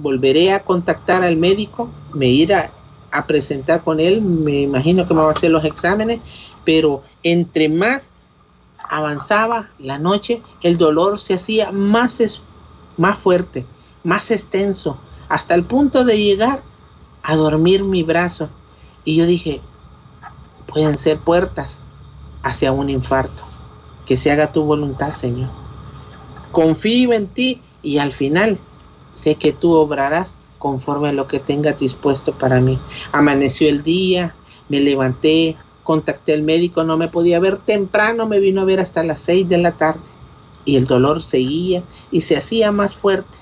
volveré 0.03 0.53
a 0.53 0.63
contactar 0.63 1.23
al 1.23 1.37
médico, 1.37 1.89
me 2.13 2.27
iré 2.27 2.55
a, 2.55 3.25
presentar 3.25 3.83
con 3.83 3.99
él, 3.99 4.21
me 4.21 4.61
imagino 4.61 5.07
que 5.07 5.13
me 5.13 5.21
va 5.21 5.29
a 5.29 5.31
hacer 5.31 5.51
los 5.51 5.63
exámenes, 5.63 6.19
pero 6.65 7.03
entre 7.21 7.69
más 7.69 8.09
avanzaba 8.89 9.69
la 9.79 9.97
noche, 9.97 10.41
el 10.61 10.77
dolor 10.77 11.19
se 11.19 11.35
hacía 11.35 11.71
más, 11.71 12.43
más 12.97 13.19
fuerte, 13.19 13.65
más 14.03 14.29
extenso, 14.29 14.97
hasta 15.29 15.55
el 15.55 15.63
punto 15.63 16.03
de 16.03 16.21
llegar 16.21 16.63
a 17.23 17.35
dormir 17.35 17.83
mi 17.83 18.03
brazo 18.03 18.49
Y 19.05 19.15
yo 19.15 19.25
dije, 19.25 19.61
pueden 20.67 20.97
ser 20.97 21.19
puertas 21.19 21.79
hacia 22.41 22.71
un 22.71 22.89
infarto. 22.89 23.43
Que 24.05 24.17
se 24.17 24.31
haga 24.31 24.51
tu 24.51 24.63
voluntad, 24.63 25.11
Señor. 25.11 25.49
Confío 26.51 27.13
en 27.13 27.27
ti 27.27 27.61
y 27.81 27.99
al 27.99 28.11
final 28.11 28.59
sé 29.13 29.35
que 29.35 29.53
tú 29.53 29.73
obrarás 29.73 30.33
conforme 30.59 31.09
a 31.09 31.13
lo 31.13 31.27
que 31.27 31.39
tengas 31.39 31.77
dispuesto 31.79 32.33
para 32.33 32.59
mí. 32.59 32.79
Amaneció 33.11 33.67
el 33.69 33.83
día, 33.83 34.35
me 34.69 34.79
levanté, 34.79 35.57
contacté 35.83 36.33
al 36.33 36.41
médico, 36.41 36.83
no 36.83 36.97
me 36.97 37.09
podía 37.09 37.39
ver 37.39 37.57
temprano, 37.57 38.27
me 38.27 38.39
vino 38.39 38.61
a 38.61 38.65
ver 38.65 38.79
hasta 38.79 39.03
las 39.03 39.21
seis 39.21 39.47
de 39.47 39.57
la 39.57 39.73
tarde 39.73 40.01
y 40.65 40.77
el 40.77 40.85
dolor 40.85 41.21
seguía 41.21 41.83
y 42.11 42.21
se 42.21 42.37
hacía 42.37 42.71
más 42.71 42.95
fuerte. 42.95 43.37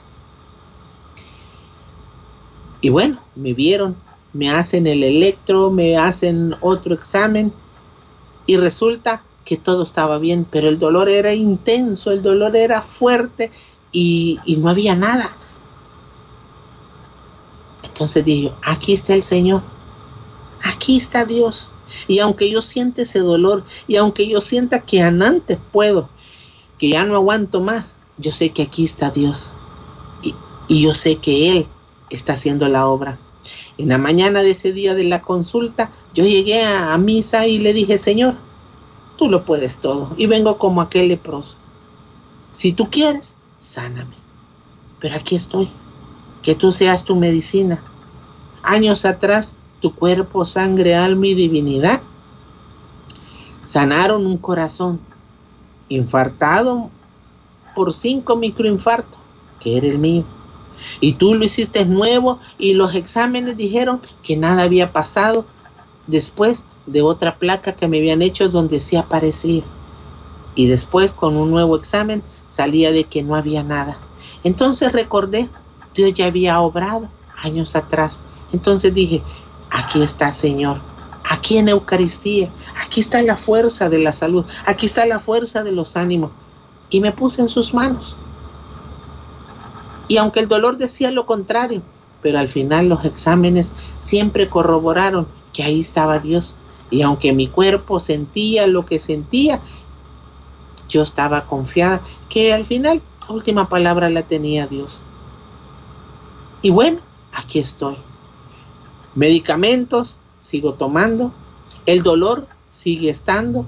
Y 2.81 2.89
bueno, 2.89 3.19
me 3.36 3.53
vieron, 3.53 3.95
me 4.34 4.49
hacen 4.49 4.88
el 4.88 5.03
electro, 5.03 5.69
me 5.69 5.97
hacen 5.97 6.55
otro 6.62 6.95
examen 6.95 7.53
y 8.47 8.57
resulta 8.57 9.21
que 9.45 9.57
todo 9.57 9.84
estaba 9.84 10.17
bien, 10.17 10.45
pero 10.49 10.67
el 10.67 10.79
dolor 10.79 11.10
era 11.10 11.34
intenso, 11.34 12.12
el 12.12 12.23
dolor 12.23 12.55
era 12.55 12.81
fuerte 12.81 13.51
y, 13.91 14.39
y 14.45 14.57
no 14.57 14.69
había 14.69 14.95
nada. 14.95 15.38
Entonces 18.02 18.26
dije, 18.26 18.52
aquí 18.64 18.94
está 18.94 19.14
el 19.14 19.22
Señor, 19.22 19.62
aquí 20.64 20.98
está 20.98 21.24
Dios. 21.24 21.70
Y 22.08 22.18
aunque 22.18 22.50
yo 22.50 22.64
siente 22.64 23.04
ese 23.04 23.20
dolor, 23.20 23.64
y 23.88 23.98
aunque 23.98 24.28
yo 24.28 24.42
sienta 24.42 24.80
que 24.80 25.04
antes 25.04 25.60
puedo, 25.72 26.10
que 26.80 26.90
ya 26.90 27.06
no 27.06 27.16
aguanto 27.16 27.62
más, 27.62 27.94
yo 28.18 28.32
sé 28.32 28.50
que 28.50 28.64
aquí 28.64 28.86
está 28.86 29.12
Dios. 29.12 29.54
Y, 30.24 30.82
yo 30.82 30.96
sé 30.96 31.18
que 31.18 31.52
Él 31.52 31.68
está 32.10 32.34
haciendo 32.34 32.68
la 32.68 32.88
obra. 32.88 33.20
En 33.78 33.90
la 33.90 34.00
mañana 34.00 34.42
de 34.42 34.50
ese 34.50 34.74
día 34.74 34.96
de 34.96 35.04
la 35.04 35.22
consulta, 35.22 35.92
yo 36.16 36.26
llegué 36.26 36.64
a, 36.64 36.98
misa 36.98 37.46
y 37.46 37.60
le 37.60 37.72
dije, 37.72 38.00
Señor, 38.00 38.34
tú 39.16 39.30
lo 39.30 39.46
puedes 39.46 39.78
todo. 39.78 40.16
Y 40.18 40.26
vengo 40.26 40.58
como 40.58 40.82
aquel 40.82 41.10
leproso. 41.10 41.56
Si 42.52 42.74
tú 42.74 42.90
quieres, 42.90 43.36
sáname. 43.60 44.16
Pero 45.00 45.18
aquí 45.18 45.36
estoy. 45.36 45.70
Que 46.42 46.56
tú 46.56 46.72
seas 46.72 47.06
tu 47.06 47.16
medicina. 47.16 47.84
Años 48.63 49.06
atrás, 49.06 49.56
tu 49.80 49.95
cuerpo, 49.95 50.45
sangre, 50.45 50.95
alma 50.95 51.28
y 51.28 51.34
divinidad 51.34 52.02
sanaron 53.65 54.26
un 54.26 54.38
corazón 54.38 55.00
infartado 55.88 56.89
por 57.74 57.93
cinco 57.93 58.36
microinfartos, 58.36 59.19
que 59.60 59.78
era 59.78 59.88
el 59.88 59.97
mío. 59.97 60.26
Y 61.00 61.13
tú 61.13 61.34
lo 61.36 61.45
hiciste 61.45 61.86
nuevo 61.86 62.39
y 62.58 62.74
los 62.74 62.95
exámenes 62.95 63.56
dijeron 63.56 64.02
que 64.24 64.36
nada 64.36 64.63
había 64.63 64.91
pasado 64.91 65.45
después 66.08 66.65
de 66.86 67.02
otra 67.02 67.38
placa 67.38 67.76
que 67.76 67.88
me 67.88 68.00
habían 68.00 68.21
hecho 68.21 68.50
donde 68.50 68.80
sí 68.80 68.95
aparecía. 68.95 69.63
Y 70.56 70.67
después 70.67 71.12
con 71.12 71.38
un 71.38 71.52
nuevo 71.52 71.78
examen 71.78 72.24
salía 72.50 72.91
de 72.91 73.06
que 73.06 73.24
no 73.24 73.36
había 73.36 73.63
nada. 73.63 73.97
Entonces 74.43 74.91
recordé, 74.91 75.50
Dios 75.95 76.13
ya 76.13 76.26
había 76.26 76.60
obrado 76.60 77.08
años 77.41 77.76
atrás. 77.76 78.19
Entonces 78.52 78.94
dije, 78.94 79.22
aquí 79.70 80.02
está 80.02 80.32
Señor, 80.32 80.82
aquí 81.30 81.58
en 81.58 81.70
Eucaristía, 81.70 82.50
aquí 82.84 83.00
está 83.00 83.22
la 83.22 83.38
fuerza 83.38 83.90
de 83.90 84.00
la 84.00 84.14
salud, 84.14 84.46
aquí 84.66 84.86
está 84.86 85.06
la 85.06 85.20
fuerza 85.20 85.64
de 85.64 85.72
los 85.72 85.96
ánimos. 85.96 86.32
Y 86.90 87.00
me 87.00 87.12
puse 87.14 87.42
en 87.42 87.48
sus 87.48 87.74
manos. 87.74 88.18
Y 90.08 90.18
aunque 90.18 90.42
el 90.42 90.50
dolor 90.50 90.78
decía 90.78 91.10
lo 91.10 91.26
contrario, 91.26 91.82
pero 92.22 92.38
al 92.38 92.50
final 92.50 92.90
los 92.90 93.06
exámenes 93.06 93.74
siempre 94.00 94.50
corroboraron 94.50 95.28
que 95.54 95.64
ahí 95.64 95.80
estaba 95.80 96.20
Dios. 96.20 96.56
Y 96.90 97.02
aunque 97.02 97.32
mi 97.32 97.48
cuerpo 97.48 98.02
sentía 98.02 98.68
lo 98.68 98.86
que 98.86 99.00
sentía, 99.00 99.62
yo 100.90 101.02
estaba 101.04 101.46
confiada 101.46 102.02
que 102.28 102.54
al 102.54 102.66
final 102.66 103.02
la 103.22 103.34
última 103.34 103.70
palabra 103.70 104.10
la 104.10 104.24
tenía 104.24 104.68
Dios. 104.68 105.02
Y 106.62 106.70
bueno, 106.70 107.00
aquí 107.32 107.60
estoy. 107.60 107.98
Medicamentos 109.15 110.15
sigo 110.41 110.74
tomando, 110.76 111.34
el 111.86 112.04
dolor 112.04 112.47
sigue 112.69 113.10
estando, 113.10 113.65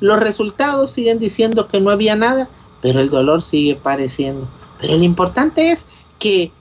los 0.00 0.20
resultados 0.20 0.90
siguen 0.90 1.18
diciendo 1.18 1.68
que 1.68 1.80
no 1.80 1.90
había 1.90 2.16
nada, 2.16 2.48
pero 2.82 3.00
el 3.00 3.08
dolor 3.08 3.42
sigue 3.42 3.76
pareciendo. 3.76 4.48
Pero 4.80 4.96
lo 4.96 5.04
importante 5.04 5.72
es 5.72 5.84
que 6.18 6.52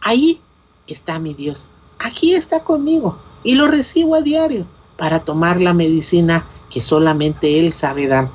ahí 0.00 0.40
está 0.86 1.18
mi 1.18 1.34
Dios, 1.34 1.68
aquí 1.98 2.34
está 2.34 2.64
conmigo 2.64 3.18
y 3.44 3.54
lo 3.54 3.68
recibo 3.68 4.14
a 4.14 4.20
diario 4.20 4.66
para 4.96 5.20
tomar 5.20 5.60
la 5.60 5.74
medicina 5.74 6.46
que 6.70 6.80
solamente 6.80 7.58
Él 7.58 7.72
sabe 7.72 8.06
dar. 8.06 8.30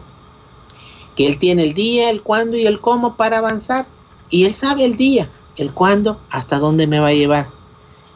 Que 1.16 1.28
Él 1.28 1.40
tiene 1.40 1.64
el 1.64 1.74
día, 1.74 2.10
el 2.10 2.22
cuándo 2.22 2.58
y 2.58 2.68
el 2.68 2.80
cómo 2.80 3.18
para 3.18 3.40
avanzar. 3.40 3.88
Y 4.30 4.46
Él 4.46 4.54
sabe 4.54 4.86
el 4.86 4.98
día, 4.98 5.30
el 5.56 5.74
cuándo, 5.74 6.20
hasta 6.30 6.60
dónde 6.60 6.86
me 6.86 7.00
va 7.00 7.08
a 7.08 7.14
llevar. 7.14 7.50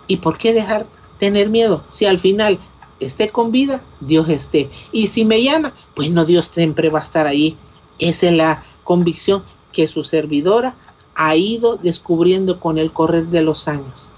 ¿Y 0.08 0.18
por 0.18 0.38
qué 0.38 0.54
dejar 0.54 0.86
tener 1.22 1.50
miedo? 1.50 1.84
Si 1.88 2.08
al 2.08 2.18
final 2.18 2.58
esté 3.00 3.30
con 3.30 3.52
vida, 3.52 3.84
Dios 4.00 4.28
esté. 4.28 4.72
Y 4.92 5.06
si 5.06 5.24
me 5.24 5.44
llama, 5.44 5.74
pues 5.94 6.10
no, 6.10 6.26
Dios 6.26 6.48
siempre 6.48 6.90
va 6.90 6.98
a 6.98 7.04
estar 7.04 7.28
ahí. 7.28 7.56
Esa 8.00 8.30
es 8.30 8.34
la 8.34 8.64
convicción 8.84 9.44
que 9.72 9.86
su 9.86 10.04
servidora 10.04 10.74
ha 11.14 11.36
ido 11.36 11.78
descubriendo 11.78 12.60
con 12.60 12.80
el 12.80 12.92
correr 12.92 13.28
de 13.28 13.44
los 13.44 13.68
años. 13.68 14.12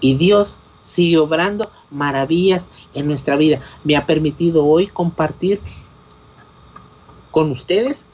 Y 0.00 0.14
Dios 0.14 0.56
sigue 0.84 1.18
obrando 1.18 1.70
maravillas 1.90 2.66
en 2.94 3.06
nuestra 3.06 3.36
vida. 3.36 3.60
Me 3.84 3.94
ha 3.94 4.06
permitido 4.06 4.64
hoy 4.64 4.86
compartir 4.86 5.60
con 7.32 7.50
ustedes 7.50 8.06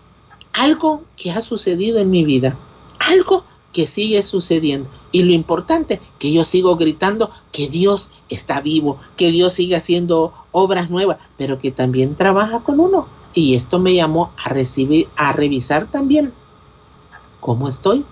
algo 0.52 1.04
que 1.16 1.30
ha 1.30 1.42
sucedido 1.42 2.00
en 2.00 2.10
mi 2.10 2.24
vida, 2.24 2.58
algo 2.98 3.44
que 3.72 3.86
sigue 3.86 4.22
sucediendo. 4.22 4.88
Y 5.10 5.22
lo 5.22 5.32
importante, 5.32 6.00
que 6.18 6.32
yo 6.32 6.44
sigo 6.44 6.76
gritando 6.76 7.30
que 7.50 7.68
Dios 7.68 8.10
está 8.28 8.60
vivo, 8.60 8.98
que 9.16 9.30
Dios 9.30 9.54
sigue 9.54 9.76
haciendo 9.76 10.32
obras 10.52 10.90
nuevas, 10.90 11.18
pero 11.36 11.58
que 11.58 11.72
también 11.72 12.14
trabaja 12.14 12.60
con 12.60 12.80
uno. 12.80 13.08
Y 13.34 13.54
esto 13.54 13.78
me 13.78 13.94
llamó 13.94 14.30
a 14.42 14.50
recibir, 14.50 15.08
a 15.16 15.32
revisar 15.32 15.90
también 15.90 16.32
cómo 17.40 17.66
estoy, 17.66 18.04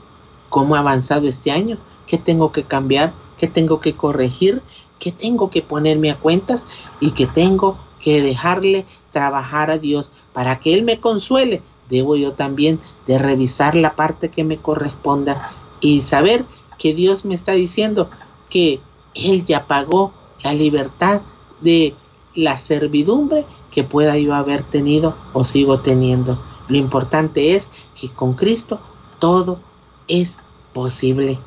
cómo 0.49 0.75
he 0.77 0.79
avanzado 0.79 1.29
este 1.29 1.51
año, 1.51 1.79
qué 2.07 2.17
tengo 2.17 2.53
que 2.53 2.65
cambiar, 2.65 3.13
qué 3.37 3.47
tengo 3.47 3.81
que 3.81 3.95
corregir, 3.95 4.63
qué 4.99 5.13
tengo 5.13 5.51
que 5.51 5.63
ponerme 5.63 6.11
a 6.11 6.19
cuentas 6.19 6.65
y 7.01 7.13
que 7.13 7.27
tengo 7.27 7.79
que 8.01 8.23
dejarle 8.23 8.87
trabajar 9.13 9.71
a 9.71 9.79
Dios 9.79 10.13
para 10.33 10.59
que 10.59 10.73
Él 10.75 10.83
me 10.83 11.01
consuele. 11.01 11.63
Debo 11.91 12.17
yo 12.17 12.33
también 12.33 12.81
de 13.07 13.19
revisar 13.19 13.75
la 13.75 13.97
parte 13.97 14.31
que 14.31 14.45
me 14.45 14.59
corresponda 14.59 15.53
y 15.81 16.03
saber 16.03 16.45
que 16.79 16.95
Dios 16.95 17.25
me 17.25 17.35
está 17.35 17.53
diciendo 17.53 18.09
que 18.49 18.81
Él 19.15 19.45
ya 19.45 19.67
pagó 19.67 20.13
la 20.43 20.55
libertad 20.55 21.23
de 21.61 21.95
la 22.35 22.57
servidumbre 22.57 23.45
que 23.71 23.85
pueda 23.85 24.17
yo 24.17 24.35
haber 24.35 24.63
tenido 24.63 25.17
o 25.33 25.45
sigo 25.45 25.81
teniendo. 25.81 26.43
Lo 26.69 26.77
importante 26.77 27.55
es 27.55 27.69
que 28.01 28.09
con 28.09 28.35
Cristo 28.35 28.81
todo 29.19 29.61
es 30.09 30.39
posible. 30.73 31.39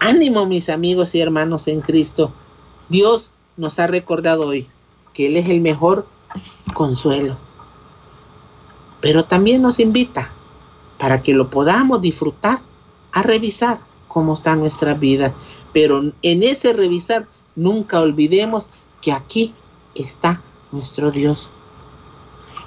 Ánimo 0.00 0.46
mis 0.46 0.68
amigos 0.68 1.14
y 1.14 1.20
hermanos 1.20 1.68
en 1.68 1.80
Cristo. 1.80 2.32
Dios 2.88 3.32
nos 3.56 3.78
ha 3.78 3.86
recordado 3.86 4.48
hoy 4.48 4.68
que 5.12 5.26
Él 5.26 5.36
es 5.36 5.48
el 5.48 5.60
mejor 5.60 6.06
consuelo. 6.74 7.36
Pero 9.00 9.24
también 9.24 9.62
nos 9.62 9.80
invita 9.80 10.32
para 10.98 11.22
que 11.22 11.32
lo 11.32 11.50
podamos 11.50 12.00
disfrutar 12.02 12.60
a 13.12 13.22
revisar 13.22 13.80
cómo 14.08 14.34
está 14.34 14.56
nuestra 14.56 14.94
vida. 14.94 15.34
Pero 15.72 16.12
en 16.22 16.42
ese 16.42 16.72
revisar 16.72 17.26
nunca 17.56 18.00
olvidemos 18.00 18.68
que 19.00 19.12
aquí 19.12 19.54
está 19.94 20.42
nuestro 20.72 21.10
Dios, 21.10 21.50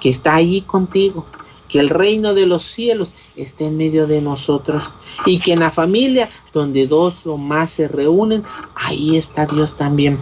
que 0.00 0.08
está 0.08 0.34
allí 0.34 0.62
contigo, 0.62 1.26
que 1.68 1.78
el 1.78 1.88
reino 1.88 2.34
de 2.34 2.46
los 2.46 2.62
cielos 2.62 3.14
esté 3.36 3.66
en 3.66 3.76
medio 3.76 4.06
de 4.06 4.20
nosotros 4.20 4.94
y 5.26 5.38
que 5.38 5.52
en 5.52 5.60
la 5.60 5.70
familia 5.70 6.30
donde 6.52 6.86
dos 6.86 7.26
o 7.26 7.36
más 7.36 7.70
se 7.70 7.88
reúnen, 7.88 8.44
ahí 8.74 9.16
está 9.16 9.46
Dios 9.46 9.76
también. 9.76 10.18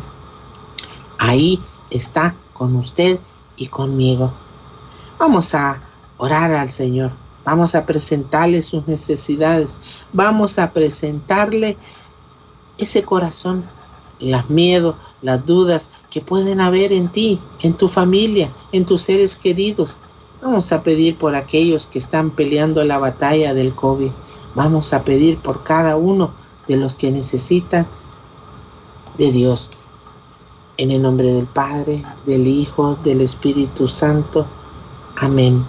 Ahí 1.18 1.60
está 1.90 2.34
con 2.52 2.76
usted 2.76 3.18
y 3.56 3.68
conmigo. 3.68 4.32
Vamos 5.18 5.54
a 5.54 5.91
orar 6.22 6.54
al 6.54 6.70
Señor. 6.70 7.10
Vamos 7.44 7.74
a 7.74 7.84
presentarle 7.84 8.62
sus 8.62 8.86
necesidades. 8.86 9.76
Vamos 10.12 10.56
a 10.56 10.72
presentarle 10.72 11.76
ese 12.78 13.02
corazón, 13.02 13.64
los 14.20 14.48
miedos, 14.48 14.94
las 15.20 15.44
dudas 15.44 15.90
que 16.10 16.20
pueden 16.20 16.60
haber 16.60 16.92
en 16.92 17.08
ti, 17.08 17.40
en 17.60 17.74
tu 17.74 17.88
familia, 17.88 18.52
en 18.70 18.86
tus 18.86 19.02
seres 19.02 19.34
queridos. 19.34 19.98
Vamos 20.40 20.70
a 20.70 20.84
pedir 20.84 21.18
por 21.18 21.34
aquellos 21.34 21.88
que 21.88 21.98
están 21.98 22.30
peleando 22.30 22.84
la 22.84 22.98
batalla 22.98 23.52
del 23.52 23.74
COVID. 23.74 24.12
Vamos 24.54 24.92
a 24.92 25.02
pedir 25.02 25.38
por 25.38 25.64
cada 25.64 25.96
uno 25.96 26.30
de 26.68 26.76
los 26.76 26.96
que 26.96 27.10
necesitan 27.10 27.88
de 29.18 29.32
Dios. 29.32 29.70
En 30.76 30.92
el 30.92 31.02
nombre 31.02 31.32
del 31.32 31.46
Padre, 31.46 32.04
del 32.26 32.46
Hijo, 32.46 32.94
del 33.02 33.22
Espíritu 33.22 33.88
Santo. 33.88 34.46
Amén. 35.16 35.66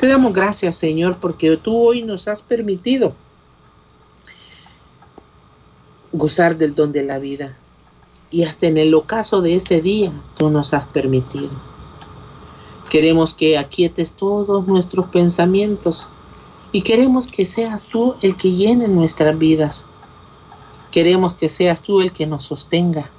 Te 0.00 0.06
damos 0.06 0.32
gracias, 0.32 0.76
Señor, 0.76 1.18
porque 1.18 1.58
tú 1.58 1.76
hoy 1.76 2.02
nos 2.02 2.26
has 2.26 2.40
permitido 2.40 3.12
gozar 6.10 6.56
del 6.56 6.74
don 6.74 6.90
de 6.90 7.02
la 7.02 7.18
vida. 7.18 7.58
Y 8.30 8.44
hasta 8.44 8.66
en 8.66 8.78
el 8.78 8.94
ocaso 8.94 9.42
de 9.42 9.56
este 9.56 9.82
día 9.82 10.10
tú 10.38 10.48
nos 10.48 10.72
has 10.72 10.86
permitido. 10.86 11.50
Queremos 12.88 13.34
que 13.34 13.58
aquietes 13.58 14.12
todos 14.12 14.66
nuestros 14.66 15.06
pensamientos 15.10 16.08
y 16.72 16.80
queremos 16.80 17.26
que 17.26 17.44
seas 17.44 17.86
tú 17.86 18.14
el 18.22 18.38
que 18.38 18.52
llene 18.52 18.88
nuestras 18.88 19.38
vidas. 19.38 19.84
Queremos 20.92 21.34
que 21.34 21.50
seas 21.50 21.82
tú 21.82 22.00
el 22.00 22.12
que 22.12 22.26
nos 22.26 22.44
sostenga, 22.44 23.10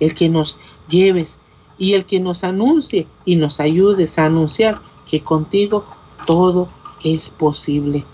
el 0.00 0.14
que 0.14 0.28
nos 0.28 0.58
lleves 0.88 1.36
y 1.78 1.92
el 1.92 2.06
que 2.06 2.18
nos 2.18 2.42
anuncie 2.42 3.06
y 3.24 3.36
nos 3.36 3.60
ayudes 3.60 4.18
a 4.18 4.24
anunciar 4.24 4.80
que 5.06 5.22
contigo 5.22 5.84
todo 6.28 6.68
es 7.02 7.30
posible. 7.30 8.04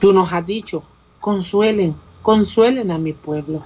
Tú 0.00 0.12
nos 0.12 0.32
has 0.32 0.44
dicho, 0.44 0.82
consuelen, 1.20 1.94
consuelen 2.20 2.90
a 2.90 2.98
mi 2.98 3.12
pueblo. 3.12 3.62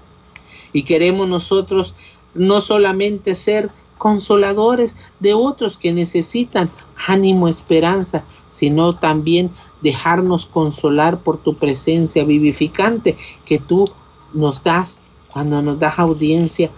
Y 0.74 0.82
queremos 0.82 1.26
nosotros 1.26 1.94
no 2.34 2.60
solamente 2.60 3.34
ser 3.34 3.70
consoladores 3.96 4.94
de 5.20 5.32
otros 5.32 5.78
que 5.78 5.90
necesitan 5.90 6.70
ánimo, 7.06 7.48
esperanza, 7.48 8.24
sino 8.52 8.94
también 8.94 9.52
dejarnos 9.80 10.44
consolar 10.44 11.20
por 11.20 11.38
tu 11.38 11.56
presencia 11.56 12.26
vivificante 12.26 13.16
que 13.46 13.58
tú 13.58 13.86
nos 14.34 14.62
das 14.62 14.98
cuando 15.32 15.62
nos 15.62 15.78
das 15.78 15.98
audiencia 15.98 16.70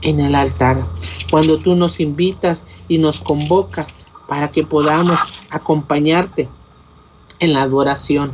en 0.00 0.18
el 0.18 0.34
altar, 0.34 0.88
cuando 1.30 1.60
tú 1.60 1.76
nos 1.76 2.00
invitas 2.00 2.66
y 2.88 2.98
nos 2.98 3.20
convocas 3.20 3.94
para 4.28 4.52
que 4.52 4.62
podamos 4.62 5.18
acompañarte 5.50 6.48
en 7.40 7.54
la 7.54 7.62
adoración. 7.62 8.32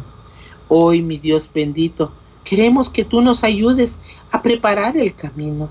Hoy, 0.68 1.02
mi 1.02 1.18
Dios 1.18 1.48
bendito, 1.54 2.10
queremos 2.42 2.90
que 2.90 3.04
tú 3.04 3.20
nos 3.20 3.44
ayudes 3.44 3.98
a 4.32 4.42
preparar 4.42 4.96
el 4.96 5.14
camino. 5.14 5.68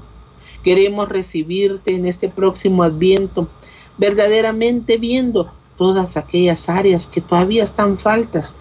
Queremos 0.64 1.10
recibirte 1.10 1.94
en 1.94 2.06
este 2.06 2.30
próximo 2.30 2.84
adviento, 2.84 3.50
verdaderamente 3.98 4.98
viendo 4.98 5.52
todas 5.78 6.16
aquellas 6.16 6.70
áreas 6.70 7.06
que 7.06 7.20
todavía 7.20 7.66
están 7.66 8.00
faltas 8.00 8.56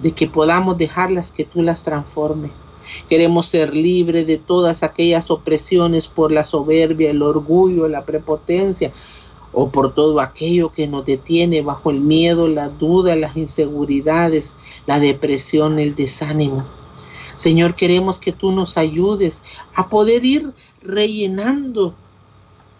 de 0.00 0.12
que 0.12 0.26
podamos 0.26 0.76
dejarlas 0.76 1.32
que 1.32 1.44
tú 1.44 1.62
las 1.62 1.82
transformes. 1.82 2.50
Queremos 3.08 3.46
ser 3.46 3.74
libres 3.74 4.26
de 4.26 4.36
todas 4.36 4.82
aquellas 4.82 5.30
opresiones 5.30 6.08
por 6.08 6.30
la 6.30 6.44
soberbia, 6.44 7.10
el 7.10 7.22
orgullo, 7.22 7.88
la 7.88 8.04
prepotencia 8.04 8.92
o 9.58 9.70
por 9.70 9.94
todo 9.94 10.20
aquello 10.20 10.70
que 10.70 10.86
nos 10.86 11.06
detiene 11.06 11.62
bajo 11.62 11.90
el 11.90 11.98
miedo, 11.98 12.46
la 12.46 12.68
duda, 12.68 13.16
las 13.16 13.38
inseguridades, 13.38 14.52
la 14.84 15.00
depresión, 15.00 15.78
el 15.78 15.94
desánimo. 15.94 16.66
Señor, 17.36 17.74
queremos 17.74 18.18
que 18.18 18.32
tú 18.32 18.52
nos 18.52 18.76
ayudes 18.76 19.42
a 19.74 19.88
poder 19.88 20.26
ir 20.26 20.52
rellenando 20.82 21.94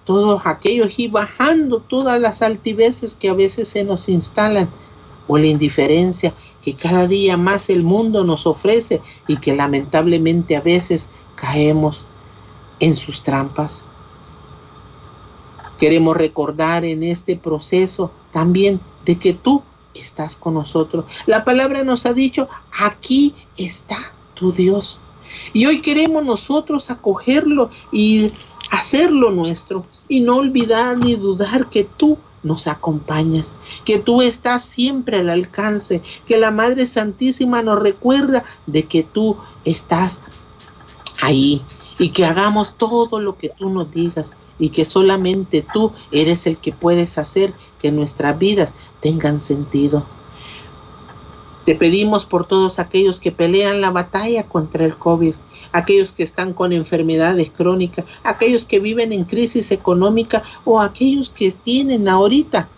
todos 0.05 0.43
aquellos 0.45 0.99
y 0.99 1.09
bajando 1.09 1.81
todas 1.81 2.21
las 2.21 2.43
altiveces 2.43 3.17
que 3.17 3.31
a 3.31 3.35
veces 3.35 3.69
se 3.69 3.83
nos 3.83 4.07
instalan 4.11 4.69
o 5.29 5.39
la 5.39 5.47
indiferencia 5.47 6.35
que 6.61 6.75
cada 6.75 7.07
día 7.07 7.39
más 7.39 7.71
el 7.71 7.85
mundo 7.85 8.23
nos 8.23 8.47
ofrece 8.47 9.01
y 9.27 9.39
que 9.39 9.57
lamentablemente 9.57 10.57
a 10.57 10.61
veces 10.61 11.09
caemos 11.37 12.05
en 12.81 12.95
sus 12.95 13.23
trampas. 13.23 13.83
Queremos 15.79 16.17
recordar 16.17 16.85
en 16.85 17.03
este 17.03 17.37
proceso 17.37 18.11
también 18.33 18.81
de 19.05 19.19
que 19.19 19.35
tú 19.35 19.63
estás 19.95 20.37
con 20.37 20.55
nosotros. 20.55 21.05
La 21.27 21.45
palabra 21.45 21.85
nos 21.85 22.07
ha 22.07 22.13
dicho, 22.13 22.49
aquí 22.79 23.35
está 23.57 23.97
tu 24.35 24.53
Dios. 24.53 25.01
Y 25.53 25.67
hoy 25.67 25.83
queremos 25.83 26.25
nosotros 26.25 26.91
acogerlo 26.91 27.71
y 27.93 28.33
hacerlo 28.71 29.31
nuestro 29.31 29.87
y 30.09 30.21
no 30.21 30.37
olvidar 30.37 30.99
ni 30.99 31.17
dudar 31.17 31.69
que 31.69 31.85
tú 31.85 32.19
nos 32.43 32.69
acompañas, 32.69 33.57
que 33.85 33.99
tú 33.99 34.23
estás 34.23 34.63
siempre 34.63 35.19
al 35.19 35.31
alcance, 35.31 36.03
que 36.27 36.39
la 36.39 36.53
Madre 36.53 36.87
Santísima 36.87 37.63
nos 37.63 37.81
recuerda 37.81 38.45
de 38.67 38.85
que 38.85 39.03
tú 39.03 39.37
estás 39.65 40.21
ahí 41.21 41.63
y 41.99 42.11
que 42.11 42.25
hagamos 42.25 42.75
todo 42.77 43.21
lo 43.21 43.37
que 43.37 43.49
tú 43.49 43.69
nos 43.69 43.91
digas 43.91 44.37
y 44.59 44.71
que 44.71 44.85
solamente 44.85 45.67
tú 45.73 45.93
eres 46.11 46.47
el 46.47 46.59
que 46.59 46.73
puedes 46.73 47.19
hacer 47.19 47.55
que 47.79 47.93
nuestras 47.93 48.39
vidas 48.39 48.73
tengan 49.01 49.41
sentido. 49.41 50.07
Te 51.65 51.75
pedimos 51.75 52.27
por 52.27 52.47
todos 52.47 52.79
aquellos 52.79 53.19
que 53.19 53.33
pelean 53.33 53.81
la 53.81 53.91
batalla 53.91 54.45
contra 54.45 54.85
el 54.85 54.97
COVID, 54.97 55.35
aquellos 55.73 56.13
que 56.13 56.23
están 56.23 56.53
con 56.53 56.73
enfermedades 56.73 57.51
crónicas, 57.51 58.05
aquellos 58.23 58.65
que 58.65 58.79
viven 58.79 59.13
en 59.13 59.25
crisis 59.25 59.73
económica 59.73 60.45
o 60.65 60.81
aquellos 60.81 61.29
que 61.29 61.51
tienen 61.51 62.09
ahorita 62.09 62.69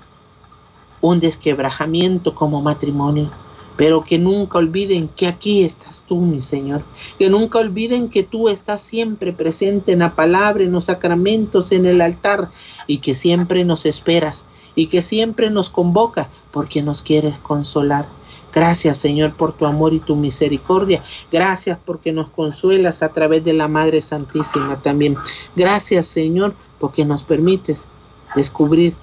un 1.02 1.20
desquebrajamiento 1.20 2.34
como 2.34 2.62
matrimonio. 2.62 3.30
Pero 3.78 4.02
que 4.02 4.18
nunca 4.18 4.58
olviden 4.58 5.06
que 5.06 5.28
aquí 5.28 5.62
estás 5.62 6.04
tú, 6.06 6.20
mi 6.20 6.40
Señor. 6.40 6.82
Que 7.16 7.30
nunca 7.30 7.60
olviden 7.60 8.10
que 8.10 8.24
tú 8.24 8.48
estás 8.48 8.82
siempre 8.82 9.32
presente 9.32 9.92
en 9.92 10.00
la 10.00 10.16
palabra, 10.16 10.64
en 10.64 10.72
los 10.72 10.86
sacramentos, 10.86 11.70
en 11.70 11.86
el 11.86 12.00
altar 12.00 12.50
y 12.88 12.98
que 12.98 13.14
siempre 13.14 13.64
nos 13.64 13.86
esperas 13.86 14.44
y 14.74 14.88
que 14.88 15.00
siempre 15.00 15.48
nos 15.48 15.70
convoca 15.70 16.28
porque 16.50 16.82
nos 16.82 17.02
quieres 17.02 17.38
consolar. 17.38 18.08
Gracias 18.52 18.98
Señor 18.98 19.36
por 19.36 19.56
tu 19.56 19.64
amor 19.64 19.94
y 19.94 20.00
tu 20.00 20.16
misericordia. 20.16 21.04
Gracias 21.30 21.78
porque 21.84 22.10
nos 22.10 22.30
consuelas 22.30 23.04
a 23.04 23.12
través 23.12 23.44
de 23.44 23.52
la 23.52 23.68
Madre 23.68 24.00
Santísima 24.00 24.82
también. 24.82 25.16
Gracias 25.54 26.08
Señor 26.08 26.56
porque 26.80 27.04
nos 27.04 27.22
permites 27.22 27.86
descubrir 28.34 28.96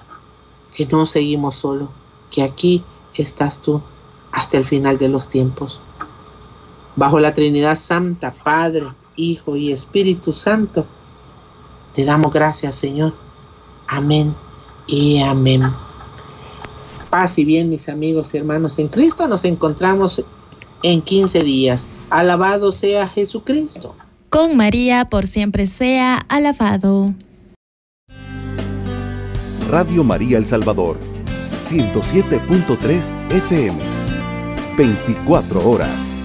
que 0.74 0.84
no 0.84 1.06
seguimos 1.06 1.56
solo, 1.56 1.88
que 2.30 2.42
aquí 2.42 2.84
estás 3.14 3.62
tú 3.62 3.80
hasta 4.36 4.56
el 4.56 4.64
final 4.64 4.98
de 4.98 5.08
los 5.08 5.28
tiempos. 5.28 5.80
Bajo 6.94 7.18
la 7.18 7.34
Trinidad 7.34 7.76
Santa, 7.76 8.32
Padre, 8.44 8.86
Hijo 9.16 9.56
y 9.56 9.72
Espíritu 9.72 10.32
Santo, 10.32 10.86
te 11.92 12.04
damos 12.04 12.32
gracias 12.32 12.76
Señor. 12.76 13.14
Amén 13.88 14.34
y 14.86 15.20
amén 15.20 15.64
paz 17.16 17.38
y 17.38 17.46
bien, 17.46 17.70
mis 17.70 17.88
amigos 17.88 18.34
y 18.34 18.36
hermanos 18.36 18.78
en 18.78 18.88
Cristo. 18.88 19.26
Nos 19.26 19.44
encontramos 19.44 20.22
en 20.82 21.00
15 21.00 21.38
días. 21.40 21.86
Alabado 22.10 22.72
sea 22.72 23.08
Jesucristo. 23.08 23.94
Con 24.28 24.56
María 24.56 25.08
por 25.08 25.26
siempre 25.26 25.66
sea 25.66 26.18
alabado. 26.28 27.14
Radio 29.70 30.04
María 30.04 30.38
El 30.38 30.44
Salvador, 30.46 30.98
107.3 31.64 33.10
FM, 33.30 33.78
24 34.76 35.60
horas. 35.64 36.15